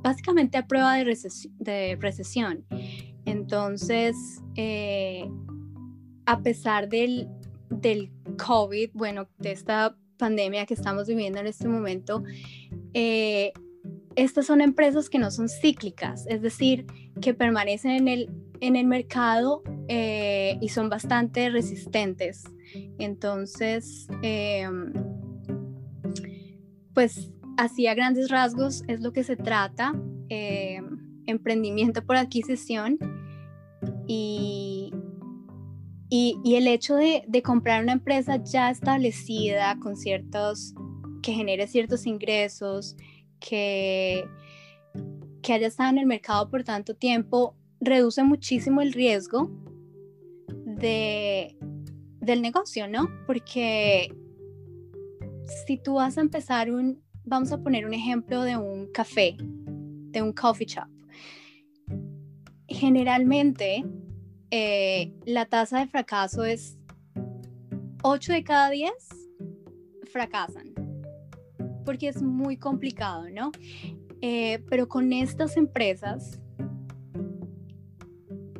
básicamente 0.01 0.57
a 0.57 0.67
prueba 0.67 0.95
de, 0.95 1.97
recesión. 1.99 2.65
Entonces, 3.25 4.15
eh, 4.55 5.29
a 6.25 6.41
pesar 6.41 6.89
del, 6.89 7.27
del 7.69 8.11
COVID, 8.37 8.91
bueno, 8.93 9.27
de 9.37 9.51
esta 9.51 9.97
pandemia 10.17 10.65
que 10.65 10.73
estamos 10.73 11.07
viviendo 11.07 11.39
en 11.39 11.47
este 11.47 11.67
momento, 11.67 12.23
eh, 12.93 13.51
estas 14.15 14.45
son 14.45 14.61
empresas 14.61 15.09
que 15.09 15.19
no 15.19 15.31
son 15.31 15.49
cíclicas, 15.49 16.25
es 16.27 16.41
decir, 16.41 16.85
que 17.21 17.33
permanecen 17.33 17.91
en 17.91 18.07
el, 18.07 18.29
en 18.65 18.75
el 18.75 18.87
mercado 18.87 19.63
y 19.87 20.69
son 20.69 20.89
bastante 20.89 21.49
resistentes. 21.49 22.43
Entonces, 22.97 24.07
em, 24.21 24.93
pues 26.93 27.31
así 27.57 27.87
a 27.87 27.93
grandes 27.93 28.29
rasgos 28.29 28.83
es 28.87 29.01
lo 29.01 29.13
que 29.13 29.23
se 29.23 29.35
trata, 29.35 29.93
em, 30.29 31.23
emprendimiento 31.27 32.03
por 32.05 32.15
adquisición. 32.15 32.97
Y, 34.07 34.91
y, 36.09 36.55
el 36.55 36.67
hecho 36.67 36.95
de, 36.95 37.23
de, 37.27 37.41
comprar 37.41 37.83
una 37.83 37.93
empresa 37.93 38.41
ya 38.43 38.69
establecida 38.69 39.77
con 39.79 39.95
ciertos, 39.95 40.73
que 41.21 41.33
genere 41.33 41.67
ciertos 41.67 42.05
ingresos, 42.05 42.95
que, 43.39 44.25
que 45.41 45.53
haya 45.53 45.67
estado 45.67 45.89
en 45.89 45.97
el 45.99 46.05
mercado 46.05 46.49
por 46.49 46.63
tanto 46.63 46.95
tiempo, 46.95 47.55
reduce 47.79 48.23
muchísimo 48.23 48.81
el 48.81 48.93
riesgo 48.93 49.51
de, 50.65 51.57
del 52.19 52.41
negocio, 52.41 52.87
¿no? 52.87 53.09
Porque 53.27 54.13
si 55.65 55.77
tú 55.77 55.95
vas 55.95 56.17
a 56.17 56.21
empezar 56.21 56.71
un, 56.71 57.01
vamos 57.23 57.51
a 57.51 57.57
poner 57.61 57.85
un 57.85 57.93
ejemplo 57.93 58.43
de 58.43 58.57
un 58.57 58.91
café, 58.91 59.37
de 59.39 60.21
un 60.21 60.33
coffee 60.33 60.67
shop. 60.67 60.89
Generalmente 62.67 63.85
eh, 64.51 65.13
la 65.25 65.45
tasa 65.45 65.79
de 65.79 65.87
fracaso 65.87 66.43
es 66.43 66.77
8 68.03 68.33
de 68.33 68.43
cada 68.43 68.69
10 68.69 68.91
fracasan, 70.11 70.73
porque 71.83 72.07
es 72.07 72.21
muy 72.21 72.57
complicado, 72.57 73.29
¿no? 73.29 73.51
Eh, 74.21 74.63
pero 74.69 74.87
con 74.87 75.11
estas 75.13 75.57
empresas 75.57 76.39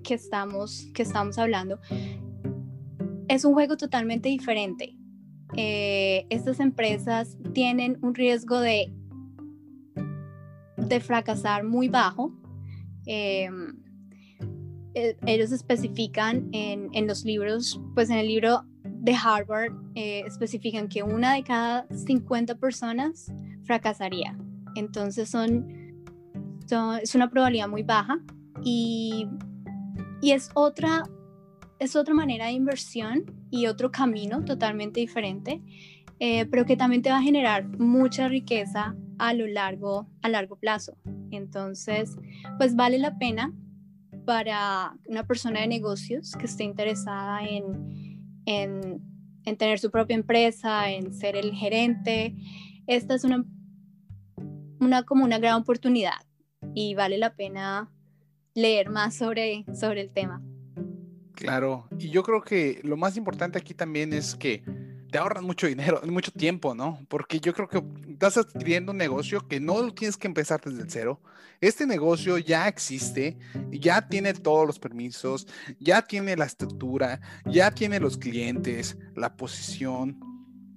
que 0.06 0.14
estamos, 0.14 0.88
que 0.94 1.04
estamos 1.04 1.38
hablando, 1.38 1.80
es 3.28 3.44
un 3.44 3.54
juego 3.54 3.76
totalmente 3.76 4.30
diferente. 4.30 4.96
Eh, 5.58 6.26
estas 6.30 6.60
empresas 6.60 7.38
tienen 7.54 7.98
un 8.02 8.14
riesgo 8.14 8.60
de, 8.60 8.94
de 10.78 11.00
fracasar 11.00 11.64
muy 11.64 11.90
bajo. 11.90 12.34
Em, 13.06 13.78
eh, 14.94 15.18
ellos 15.26 15.52
especifican 15.52 16.50
en, 16.54 17.08
los 17.08 17.26
libros, 17.26 17.82
pues 17.94 18.10
en 18.10 18.18
el 18.18 18.28
libro 18.28 18.64
de 18.84 19.14
Harvard, 19.14 19.74
eh, 19.96 20.24
especifican 20.26 20.88
que 20.88 21.04
una 21.04 21.34
de 21.34 21.44
cada 21.44 21.88
50 21.90 22.56
personas 22.56 23.32
fracasaría. 23.64 24.38
Entonces 24.76 25.30
son, 25.30 25.68
es 27.02 27.16
una 27.16 27.30
probabilidad 27.30 27.68
muy 27.68 27.84
baja 27.84 28.20
y, 28.64 29.28
y 30.26 30.32
es 30.32 30.50
otra 30.56 31.04
es 31.78 31.96
otra 31.96 32.16
manera 32.16 32.48
de 32.48 32.54
inversión 32.54 33.26
y 33.52 33.68
otro 33.68 33.92
camino 33.92 34.44
totalmente 34.44 35.00
diferente, 35.00 35.62
eh, 36.20 36.48
pero 36.48 36.66
que 36.66 36.76
también 36.76 37.04
te 37.04 37.12
va 37.12 37.20
a 37.20 37.22
generar 37.22 37.68
mucha 37.78 38.28
riqueza 38.28 38.96
a 39.20 39.34
lo 39.36 39.46
largo, 39.46 40.08
a 40.24 40.30
largo 40.30 40.56
plazo. 40.56 40.98
Entonces, 41.30 42.18
pues 42.58 42.76
vale 42.76 42.98
la 42.98 43.20
pena 43.20 43.54
para 44.26 44.98
una 45.06 45.28
persona 45.28 45.60
de 45.60 45.68
negocios 45.68 46.32
que 46.32 46.48
esté 46.48 46.64
interesada 46.64 47.44
en, 47.44 48.42
en, 48.48 49.04
en 49.44 49.58
tener 49.58 49.78
su 49.78 49.92
propia 49.92 50.16
empresa, 50.16 50.90
en 50.90 51.14
ser 51.14 51.36
el 51.36 51.52
gerente. 51.52 52.36
Esta 52.88 53.14
es 53.14 53.26
una, 53.26 53.46
una, 54.80 55.04
como 55.04 55.24
una 55.24 55.38
gran 55.38 55.62
oportunidad 55.62 56.26
y 56.74 56.96
vale 56.96 57.20
la 57.20 57.36
pena 57.36 57.92
leer 58.56 58.90
más 58.90 59.16
sobre, 59.16 59.66
sobre 59.80 60.02
el 60.02 60.10
tema. 60.10 60.42
Claro, 61.34 61.88
y 62.00 62.10
yo 62.10 62.24
creo 62.24 62.42
que 62.42 62.80
lo 62.84 62.98
más 62.98 63.18
importante 63.18 63.60
aquí 63.60 63.74
también 63.74 64.14
es 64.14 64.36
que 64.36 64.64
te 65.12 65.18
ahorran 65.20 65.44
mucho 65.44 65.68
dinero, 65.68 66.02
mucho 66.08 66.32
tiempo, 66.32 66.74
¿no? 66.74 67.06
Porque 67.10 67.40
yo 67.40 67.54
creo 67.54 67.68
que 67.68 67.84
estás 68.10 68.38
adquiriendo 68.38 68.94
un 68.94 68.98
negocio 68.98 69.46
que 69.48 69.60
no 69.60 69.94
tienes 69.94 70.18
que 70.18 70.28
empezar 70.28 70.62
desde 70.62 70.86
cero. 70.88 71.22
Este 71.62 71.86
negocio 71.86 72.38
ya 72.38 72.68
existe, 72.68 73.38
ya 73.70 74.08
tiene 74.08 74.34
todos 74.34 74.66
los 74.66 74.80
permisos, 74.80 75.48
ya 75.80 76.02
tiene 76.02 76.36
la 76.36 76.46
estructura, 76.46 77.20
ya 77.46 77.72
tiene 77.72 78.00
los 78.00 78.18
clientes, 78.18 78.98
la 79.16 79.36
posición. 79.36 80.20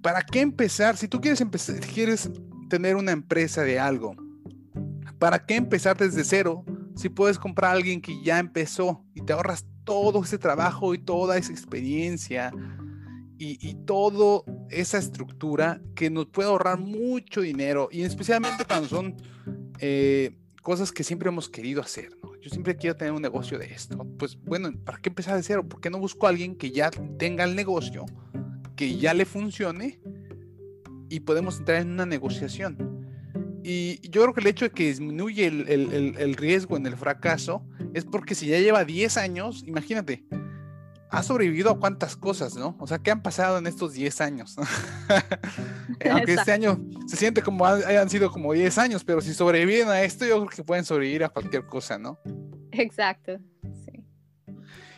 ¿Para 0.01 0.21
qué 0.21 0.41
empezar? 0.41 0.97
Si 0.97 1.07
tú 1.07 1.19
quieres 1.19 1.41
empezar, 1.41 1.79
quieres 1.79 2.29
tener 2.69 2.95
una 2.95 3.11
empresa 3.11 3.63
de 3.63 3.79
algo, 3.79 4.15
¿para 5.17 5.45
qué 5.45 5.55
empezar 5.55 5.97
desde 5.97 6.23
cero 6.23 6.63
si 6.99 7.07
puedes 7.07 7.39
comprar 7.39 7.71
a 7.71 7.73
alguien 7.75 8.01
que 8.01 8.21
ya 8.21 8.39
empezó 8.39 9.05
y 9.13 9.21
te 9.21 9.31
ahorras 9.31 9.65
todo 9.85 10.21
ese 10.21 10.37
trabajo 10.37 10.93
y 10.93 10.97
toda 10.97 11.37
esa 11.37 11.53
experiencia 11.53 12.51
y, 13.37 13.57
y 13.65 13.75
toda 13.85 14.43
esa 14.69 14.97
estructura 14.97 15.81
que 15.95 16.09
nos 16.09 16.25
puede 16.25 16.49
ahorrar 16.49 16.77
mucho 16.77 17.39
dinero 17.39 17.87
y 17.89 18.01
especialmente 18.01 18.65
cuando 18.65 18.89
son 18.89 19.15
eh, 19.79 20.35
cosas 20.61 20.91
que 20.91 21.05
siempre 21.05 21.29
hemos 21.29 21.47
querido 21.47 21.81
hacer. 21.81 22.09
Yo 22.41 22.49
siempre 22.49 22.75
quiero 22.75 22.97
tener 22.97 23.13
un 23.13 23.21
negocio 23.21 23.57
de 23.57 23.67
esto. 23.67 24.05
Pues 24.17 24.37
bueno, 24.43 24.69
¿para 24.83 24.97
qué 24.97 25.07
empezar 25.07 25.37
de 25.37 25.43
cero? 25.43 25.65
¿Por 25.65 25.79
qué 25.79 25.89
no 25.89 25.99
busco 25.99 26.25
a 26.25 26.31
alguien 26.31 26.57
que 26.57 26.71
ya 26.71 26.91
tenga 27.17 27.45
el 27.45 27.55
negocio, 27.55 28.07
que 28.75 28.97
ya 28.97 29.13
le 29.13 29.23
funcione 29.23 30.01
y 31.09 31.21
podemos 31.21 31.59
entrar 31.59 31.81
en 31.81 31.91
una 31.91 32.05
negociación? 32.05 32.88
Y 33.71 33.99
yo 34.09 34.23
creo 34.23 34.33
que 34.33 34.41
el 34.41 34.47
hecho 34.47 34.65
de 34.65 34.71
que 34.71 34.87
disminuye 34.87 35.45
el, 35.45 35.69
el, 35.69 36.15
el 36.17 36.35
riesgo 36.35 36.75
en 36.75 36.87
el 36.87 36.97
fracaso 36.97 37.63
es 37.93 38.03
porque 38.03 38.33
si 38.33 38.47
ya 38.47 38.57
lleva 38.57 38.83
10 38.83 39.17
años, 39.17 39.63
imagínate, 39.67 40.25
ha 41.11 41.21
sobrevivido 41.21 41.69
a 41.69 41.79
cuántas 41.79 42.15
cosas, 42.15 42.55
¿no? 42.55 42.75
O 42.79 42.87
sea, 42.87 42.97
¿qué 42.97 43.11
han 43.11 43.21
pasado 43.21 43.59
en 43.59 43.67
estos 43.67 43.93
10 43.93 44.21
años? 44.21 44.55
Aunque 46.11 46.33
este 46.33 46.51
año 46.51 46.83
se 47.05 47.15
siente 47.15 47.43
como 47.43 47.63
hayan 47.63 48.09
sido 48.09 48.31
como 48.31 48.53
10 48.53 48.75
años, 48.79 49.03
pero 49.03 49.21
si 49.21 49.35
sobreviven 49.35 49.89
a 49.89 50.01
esto, 50.01 50.25
yo 50.25 50.37
creo 50.37 50.49
que 50.49 50.63
pueden 50.63 50.83
sobrevivir 50.83 51.23
a 51.23 51.29
cualquier 51.29 51.67
cosa, 51.67 51.99
¿no? 51.99 52.19
Exacto, 52.71 53.37
sí. 53.85 54.03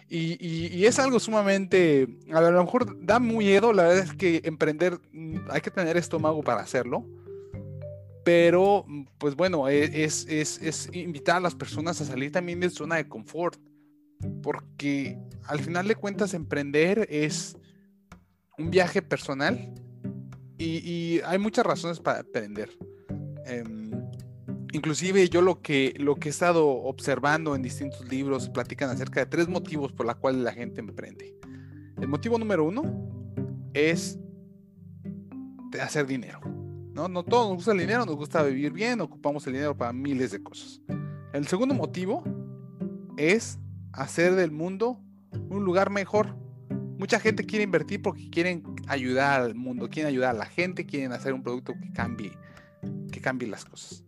Y, 0.07 0.37
y, 0.73 0.85
es 0.85 0.97
algo 0.97 1.19
sumamente, 1.19 2.07
a 2.33 2.39
lo 2.39 2.63
mejor 2.63 3.05
da 3.05 3.19
miedo, 3.19 3.73
la 3.73 3.83
verdad 3.83 4.05
es 4.05 4.13
que 4.13 4.41
emprender, 4.45 4.97
hay 5.49 5.59
que 5.59 5.71
tener 5.71 5.97
estómago 5.97 6.41
para 6.41 6.61
hacerlo, 6.61 7.05
pero 8.23 8.85
pues 9.17 9.35
bueno, 9.35 9.67
e, 9.67 10.03
es, 10.03 10.25
es, 10.27 10.61
es, 10.61 10.89
invitar 10.93 11.37
a 11.37 11.39
las 11.39 11.55
personas 11.55 11.99
a 12.01 12.05
salir 12.05 12.31
también 12.31 12.59
de 12.59 12.69
su 12.69 12.77
zona 12.77 12.97
de 12.97 13.07
confort, 13.07 13.59
porque 14.41 15.17
al 15.45 15.59
final 15.59 15.87
de 15.87 15.95
cuentas 15.95 16.33
emprender 16.33 17.07
es 17.09 17.57
un 18.57 18.69
viaje 18.69 19.01
personal 19.01 19.73
y, 20.57 21.19
hay 21.25 21.39
muchas 21.39 21.65
razones 21.65 21.99
para 21.99 22.19
emprender. 22.19 22.69
Em, 23.45 23.91
inclusive 24.73 25.27
yo 25.27 25.41
lo 25.41 25.59
que, 25.61 25.95
lo 25.97 26.15
que 26.15 26.29
he 26.29 26.31
estado 26.31 26.67
observando 26.67 27.55
en 27.55 27.63
distintos 27.63 28.07
libros 28.07 28.49
platican 28.49 28.91
acerca 28.91 29.21
de 29.21 29.25
tres 29.25 29.47
motivos 29.47 29.91
por 29.91 30.05
los 30.05 30.15
cuales 30.17 30.41
la 30.41 30.53
gente 30.53 30.79
emprende. 30.79 31.35
El 31.99 32.07
motivo 32.07 32.37
número 32.37 32.63
uno 32.63 32.83
es 33.73 34.19
hacer 35.79 36.05
dinero. 36.05 36.60
¿No? 36.93 37.07
No 37.07 37.23
todos 37.23 37.47
nos 37.47 37.55
gusta 37.57 37.71
el 37.71 37.79
dinero, 37.79 38.05
nos 38.05 38.15
gusta 38.15 38.43
vivir 38.43 38.71
bien, 38.71 39.01
ocupamos 39.01 39.45
el 39.47 39.53
dinero 39.53 39.75
para 39.75 39.93
miles 39.93 40.31
de 40.31 40.43
cosas. 40.43 40.81
El 41.33 41.47
segundo 41.47 41.73
motivo 41.73 42.23
es 43.17 43.59
hacer 43.93 44.35
del 44.35 44.51
mundo 44.51 44.99
un 45.49 45.63
lugar 45.63 45.89
mejor. 45.89 46.35
Mucha 46.97 47.19
gente 47.19 47.45
quiere 47.45 47.63
invertir 47.63 48.01
porque 48.01 48.29
quieren 48.29 48.63
ayudar 48.87 49.41
al 49.41 49.55
mundo, 49.55 49.89
quieren 49.89 50.09
ayudar 50.09 50.35
a 50.35 50.37
la 50.37 50.45
gente, 50.45 50.85
quieren 50.85 51.13
hacer 51.13 51.33
un 51.33 51.41
producto 51.41 51.73
que 51.73 51.91
cambie, 51.93 52.37
que 53.11 53.21
cambie 53.21 53.47
las 53.47 53.65
cosas. 53.65 54.03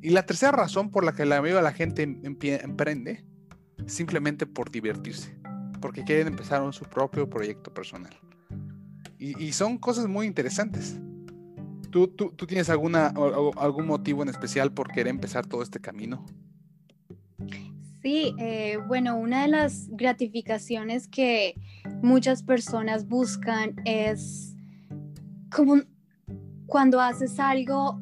Y 0.00 0.10
la 0.10 0.24
tercera 0.24 0.52
razón 0.52 0.90
por 0.90 1.04
la 1.04 1.12
que 1.12 1.24
la 1.24 1.40
mayoría 1.40 1.56
de 1.56 1.62
la 1.62 1.72
gente 1.72 2.02
em, 2.02 2.36
emprende, 2.40 3.24
simplemente 3.86 4.46
por 4.46 4.70
divertirse, 4.70 5.38
porque 5.80 6.02
quieren 6.02 6.28
empezar 6.28 6.72
su 6.72 6.84
propio 6.86 7.28
proyecto 7.28 7.72
personal. 7.72 8.18
y 9.18 9.52
son 9.52 9.78
cosas 9.78 10.08
muy 10.08 10.26
interesantes. 10.26 10.98
¿Tú, 11.92 12.08
tienes 12.48 12.70
alguna, 12.70 13.08
algún 13.56 13.86
motivo 13.86 14.22
en 14.22 14.30
especial 14.30 14.72
por 14.72 14.90
querer 14.90 15.08
empezar 15.08 15.46
todo 15.46 15.62
este 15.62 15.78
camino? 15.78 16.24
Sí, 18.02 18.34
eh, 18.38 18.78
bueno, 18.88 19.18
una 19.18 19.42
de 19.42 19.48
las 19.48 19.88
gratificaciones 19.90 21.06
que 21.06 21.54
muchas 22.00 22.42
personas 22.42 23.06
buscan 23.06 23.76
es 23.84 24.56
como 25.54 25.82
cuando 26.66 26.98
haces 26.98 27.38
algo 27.38 28.00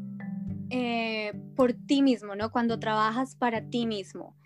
eh, 0.70 1.33
por 1.57 1.72
ti 1.72 2.00
mismo, 2.00 2.37
¿no? 2.37 2.53
Cuando 2.53 2.79
trabajas 2.79 3.35
para 3.35 3.68
ti 3.70 3.87
mismo. 3.87 4.37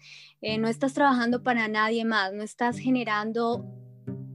Eh, 0.41 0.57
no 0.57 0.69
estás 0.69 0.95
trabajando 0.95 1.43
para 1.43 1.69
nadie 1.69 2.07
más, 2.07 2.33
no 2.33 2.43
estás 2.43 2.79
generando 2.79 3.67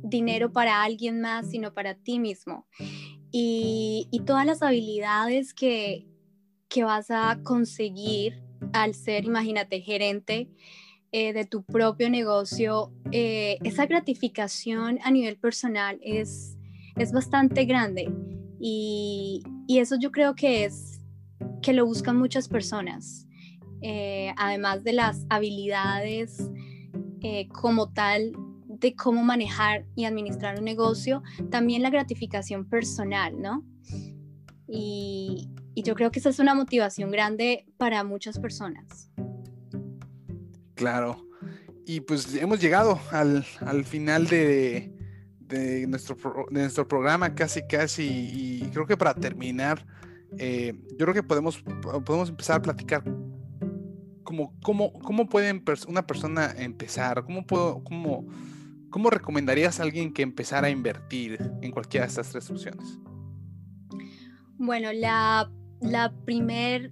dinero 0.03 0.51
para 0.51 0.83
alguien 0.83 1.19
más, 1.19 1.49
sino 1.49 1.73
para 1.73 1.95
ti 1.95 2.19
mismo 2.19 2.67
y, 3.31 4.21
todas 4.25 4.45
las 4.45 4.61
habilidades 4.61 5.53
que, 5.53 6.05
vas 6.83 7.09
a 7.09 7.39
conseguir 7.43 8.43
al 8.73 8.93
ser, 8.93 9.25
imagínate, 9.25 9.81
gerente 9.81 10.49
eh, 11.11 11.33
de 11.33 11.45
tu 11.45 11.63
propio 11.63 12.09
negocio, 12.09 12.91
eh, 13.11 13.57
esa 13.63 13.85
gratificación 13.85 14.99
a 15.03 15.11
nivel 15.11 15.37
personal 15.37 15.99
es, 16.03 16.57
es 16.95 17.11
bastante 17.11 17.65
grande. 17.65 18.11
Y, 18.59 19.43
eso 19.67 19.97
yo 19.99 20.11
creo 20.11 20.35
que 20.35 20.65
es 20.65 20.99
que 21.61 21.73
lo 21.73 21.85
buscan 21.85 22.17
muchas 22.17 22.47
personas, 22.47 23.27
eh, 23.81 24.33
además 24.35 24.83
de 24.83 24.93
las 24.93 25.25
habilidades 25.29 26.49
como 27.53 27.91
tal 27.91 28.33
de 28.79 28.95
cómo 28.95 29.23
manejar 29.23 29.85
y 29.95 30.05
administrar 30.05 30.57
un 30.57 30.65
negocio, 30.65 31.21
también 31.49 31.81
la 31.81 31.89
gratificación 31.89 32.65
personal, 32.65 33.41
¿no? 33.41 33.63
Y, 34.67 35.49
yo 35.81 35.95
creo 35.95 36.11
que 36.11 36.19
esa 36.19 36.27
es 36.27 36.39
una 36.39 36.53
motivación 36.53 37.09
grande 37.09 37.65
para 37.77 38.03
muchas 38.03 38.37
personas. 38.37 39.09
Claro. 40.75 41.25
Y 41.85 42.01
pues 42.01 42.35
hemos 42.35 42.59
llegado 42.59 42.99
al, 43.11 43.45
final 43.85 44.27
de, 44.27 44.93
nuestro, 45.87 46.17
nuestro 46.51 46.85
programa 46.85 47.33
casi 47.33 47.65
casi 47.65 48.03
y 48.03 48.69
creo 48.73 48.85
que 48.85 48.97
para 48.97 49.13
terminar, 49.13 49.85
eh, 50.37 50.73
yo 50.91 51.05
creo 51.05 51.13
que 51.13 51.23
podemos, 51.23 51.63
podemos 52.03 52.27
empezar 52.27 52.57
a 52.57 52.61
platicar 52.61 53.01
como, 54.29 54.53
cómo, 54.61 54.93
cómo 54.93 55.27
puede 55.27 55.63
una 55.87 56.05
persona 56.05 56.53
empezar, 56.57 57.23
cómo 57.23 57.47
puedo, 57.47 57.83
cómo, 57.83 58.27
¿Cómo 58.89 59.09
recomendarías 59.09 59.79
a 59.79 59.83
alguien 59.83 60.13
que 60.13 60.21
empezara 60.21 60.67
a 60.67 60.69
invertir 60.69 61.39
en 61.61 61.71
cualquiera 61.71 62.05
de 62.05 62.09
estas 62.09 62.29
tres 62.29 62.49
opciones? 62.49 62.99
Bueno, 64.57 64.91
la, 64.91 65.49
la 65.81 66.11
primer 66.25 66.91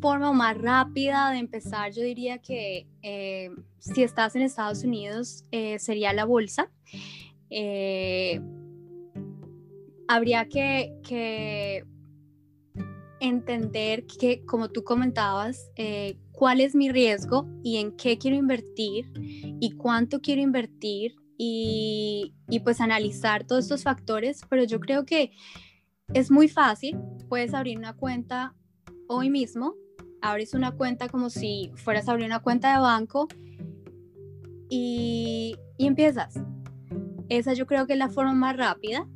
forma 0.00 0.32
más 0.32 0.56
rápida 0.58 1.30
de 1.30 1.38
empezar, 1.38 1.92
yo 1.92 2.02
diría 2.02 2.38
que 2.38 2.86
eh, 3.02 3.50
si 3.78 4.02
estás 4.02 4.36
en 4.36 4.42
Estados 4.42 4.84
Unidos, 4.84 5.44
eh, 5.50 5.78
sería 5.78 6.12
la 6.12 6.24
bolsa. 6.24 6.70
Eh, 7.50 8.40
habría 10.06 10.46
que, 10.48 10.94
que, 11.02 11.84
entender 13.20 14.06
que, 14.06 14.44
como 14.44 14.68
tú 14.68 14.84
comentabas, 14.84 15.70
cuál 16.38 16.60
es 16.60 16.76
mi 16.76 16.88
riesgo 16.88 17.48
y 17.64 17.78
en 17.78 17.90
qué 17.96 18.16
quiero 18.16 18.36
invertir 18.36 19.10
y 19.16 19.72
cuánto 19.72 20.20
quiero 20.20 20.40
invertir 20.40 21.16
y, 21.36 22.32
pues 22.62 22.80
analizar 22.80 23.44
todos 23.44 23.64
estos 23.64 23.82
factores, 23.82 24.42
pero 24.48 24.62
yo 24.62 24.78
creo 24.78 25.04
que 25.04 25.32
es 26.14 26.30
muy 26.30 26.48
fácil, 26.48 26.96
puedes 27.28 27.54
abrir 27.54 27.76
una 27.76 27.92
cuenta 27.92 28.54
hoy 29.08 29.30
mismo, 29.30 29.74
abres 30.22 30.54
una 30.54 30.70
cuenta 30.70 31.08
como 31.08 31.28
si 31.28 31.72
fueras 31.74 32.08
a 32.08 32.12
abrir 32.12 32.26
una 32.26 32.40
cuenta 32.40 32.72
de 32.72 32.78
banco 32.78 33.26
y, 34.70 35.56
empiezas. 35.76 36.40
Esa 37.28 37.52
yo 37.52 37.66
creo 37.66 37.88
que 37.88 37.94
es 37.94 37.98
la 37.98 38.10
forma 38.10 38.32
más 38.32 38.56
rápida. 38.56 39.08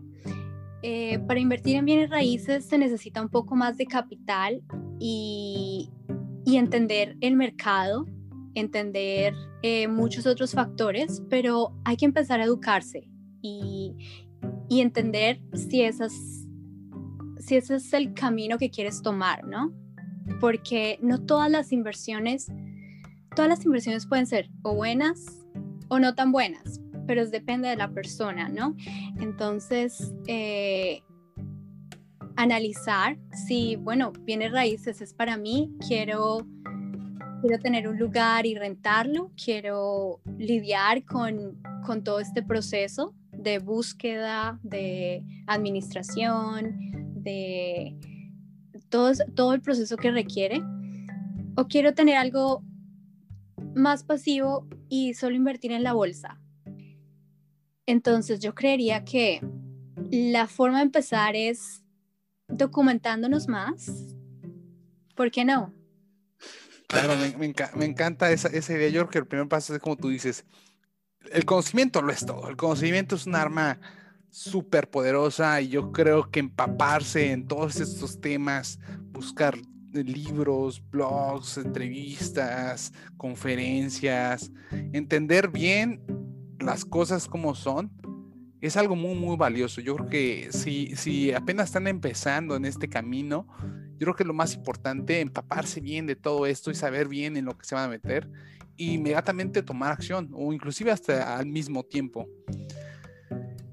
Eh, 0.82 1.20
para 1.20 1.38
invertir 1.38 1.76
en 1.76 1.84
bienes 1.84 2.10
raíces 2.10 2.64
se 2.64 2.76
necesita 2.76 3.22
un 3.22 3.28
poco 3.28 3.54
más 3.54 3.76
de 3.76 3.86
capital 3.86 4.60
y, 4.98 5.92
y 6.44 6.56
entender 6.56 7.16
el 7.20 7.36
mercado, 7.36 8.06
entender 8.54 9.34
eh, 9.62 9.88
muchos 9.88 10.26
otros 10.26 10.52
factores, 10.52 11.22
pero 11.30 11.72
hay 11.84 11.96
que 11.96 12.04
empezar 12.04 12.40
a 12.40 12.44
educarse 12.44 13.08
y, 13.40 13.94
y 14.68 14.80
entender 14.80 15.40
si, 15.54 15.82
esas, 15.82 16.12
si 17.38 17.56
ese 17.56 17.76
es 17.76 17.92
el 17.92 18.14
camino 18.14 18.58
que 18.58 18.70
quieres 18.70 19.02
tomar, 19.02 19.46
¿no? 19.46 19.72
Porque 20.40 20.98
no 21.02 21.24
todas 21.24 21.50
las 21.50 21.72
inversiones, 21.72 22.48
todas 23.34 23.48
las 23.48 23.64
inversiones 23.64 24.06
pueden 24.06 24.26
ser 24.26 24.50
o 24.62 24.74
buenas 24.74 25.46
o 25.88 25.98
no 25.98 26.14
tan 26.14 26.32
buenas, 26.32 26.80
pero 27.06 27.26
depende 27.26 27.68
de 27.68 27.76
la 27.76 27.92
persona, 27.92 28.48
¿no? 28.48 28.74
Entonces, 29.20 30.12
eh, 30.26 31.02
analizar 32.42 33.18
si, 33.46 33.76
bueno, 33.76 34.12
bienes 34.20 34.52
raíces 34.52 35.00
es 35.00 35.14
para 35.14 35.36
mí, 35.36 35.70
quiero, 35.86 36.46
quiero 37.40 37.58
tener 37.60 37.88
un 37.88 37.98
lugar 37.98 38.46
y 38.46 38.54
rentarlo, 38.54 39.30
quiero 39.42 40.20
lidiar 40.38 41.04
con, 41.04 41.60
con 41.86 42.02
todo 42.04 42.20
este 42.20 42.42
proceso 42.42 43.14
de 43.32 43.58
búsqueda, 43.58 44.58
de 44.62 45.24
administración, 45.46 46.76
de 47.14 47.96
todo, 48.88 49.12
todo 49.34 49.54
el 49.54 49.60
proceso 49.60 49.96
que 49.96 50.10
requiere, 50.10 50.62
o 51.56 51.66
quiero 51.66 51.94
tener 51.94 52.16
algo 52.16 52.62
más 53.74 54.04
pasivo 54.04 54.66
y 54.88 55.14
solo 55.14 55.36
invertir 55.36 55.72
en 55.72 55.82
la 55.82 55.92
bolsa. 55.92 56.40
Entonces 57.86 58.40
yo 58.40 58.54
creería 58.54 59.04
que 59.04 59.40
la 60.10 60.46
forma 60.46 60.78
de 60.78 60.84
empezar 60.84 61.36
es 61.36 61.82
documentándonos 62.52 63.48
más. 63.48 64.14
¿Por 65.14 65.30
qué 65.30 65.44
no? 65.44 65.72
Me, 67.38 67.86
encanta 67.86 68.30
esa, 68.30 68.48
esa, 68.48 68.74
idea. 68.74 68.88
Yo 68.90 69.00
creo 69.00 69.10
que 69.10 69.18
el 69.18 69.26
primer 69.26 69.48
paso 69.48 69.74
es 69.74 69.80
como 69.80 69.96
tú 69.96 70.08
dices, 70.08 70.44
el 71.30 71.44
conocimiento 71.44 72.02
lo 72.02 72.12
es 72.12 72.24
todo. 72.24 72.48
El 72.48 72.56
conocimiento 72.56 73.16
es 73.16 73.26
un 73.26 73.34
arma 73.34 73.78
súper 74.30 74.88
poderosa 74.90 75.60
y 75.60 75.68
yo 75.68 75.92
creo 75.92 76.30
que 76.30 76.40
empaparse 76.40 77.32
en 77.32 77.46
todos 77.46 77.76
estos 77.76 78.20
temas, 78.20 78.78
buscar 79.10 79.56
libros, 79.92 80.82
blogs, 80.90 81.58
entrevistas, 81.58 82.92
conferencias, 83.16 84.50
entender 84.92 85.48
bien 85.50 86.02
las 86.58 86.84
cosas 86.84 87.28
como 87.28 87.54
son, 87.54 87.90
es 88.62 88.76
algo 88.76 88.94
muy, 88.94 89.16
muy 89.16 89.36
valioso. 89.36 89.80
Yo 89.80 89.96
creo 89.96 90.08
que 90.08 90.48
si, 90.52 90.94
si 90.94 91.32
apenas 91.32 91.66
están 91.66 91.88
empezando 91.88 92.54
en 92.54 92.64
este 92.64 92.88
camino, 92.88 93.46
yo 93.98 94.06
creo 94.06 94.14
que 94.14 94.24
lo 94.24 94.34
más 94.34 94.54
importante, 94.54 95.20
empaparse 95.20 95.80
bien 95.80 96.06
de 96.06 96.14
todo 96.14 96.46
esto 96.46 96.70
y 96.70 96.76
saber 96.76 97.08
bien 97.08 97.36
en 97.36 97.44
lo 97.44 97.58
que 97.58 97.64
se 97.66 97.74
van 97.74 97.84
a 97.84 97.88
meter, 97.88 98.30
y 98.76 98.94
inmediatamente 98.94 99.62
tomar 99.62 99.92
acción 99.92 100.30
o 100.32 100.52
inclusive 100.52 100.92
hasta 100.92 101.36
al 101.36 101.46
mismo 101.46 101.82
tiempo. 101.82 102.28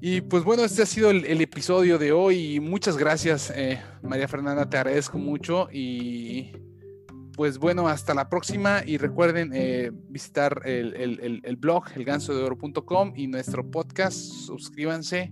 Y 0.01 0.21
pues 0.21 0.43
bueno, 0.43 0.63
este 0.63 0.81
ha 0.81 0.85
sido 0.87 1.11
el, 1.11 1.41
episodio 1.41 1.99
de 1.99 2.11
hoy. 2.11 2.59
Muchas 2.59 2.97
gracias, 2.97 3.51
eh, 3.55 3.79
María 4.01 4.27
Fernanda, 4.27 4.67
te 4.67 4.77
agradezco 4.77 5.19
mucho 5.19 5.69
y 5.71 6.51
pues 7.39 7.57
bueno, 7.57 7.87
hasta 7.87 8.13
la 8.13 8.27
próxima 8.27 8.81
y 8.85 8.97
recuerden 8.97 9.51
eh, 9.53 9.91
visitar 10.09 10.61
el, 10.65 10.93
el, 10.93 11.39
el 11.41 11.55
blog 11.55 11.85
elgansodeoro.com 11.95 13.13
y 13.15 13.27
nuestro 13.27 13.71
podcast, 13.71 14.17
suscríbanse 14.17 15.31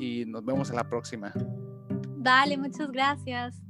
y 0.00 0.24
nos 0.26 0.44
vemos 0.44 0.70
en 0.70 0.74
la 0.74 0.88
próxima. 0.88 1.32
Dale, 2.16 2.56
muchas 2.56 2.90
gracias. 2.90 3.67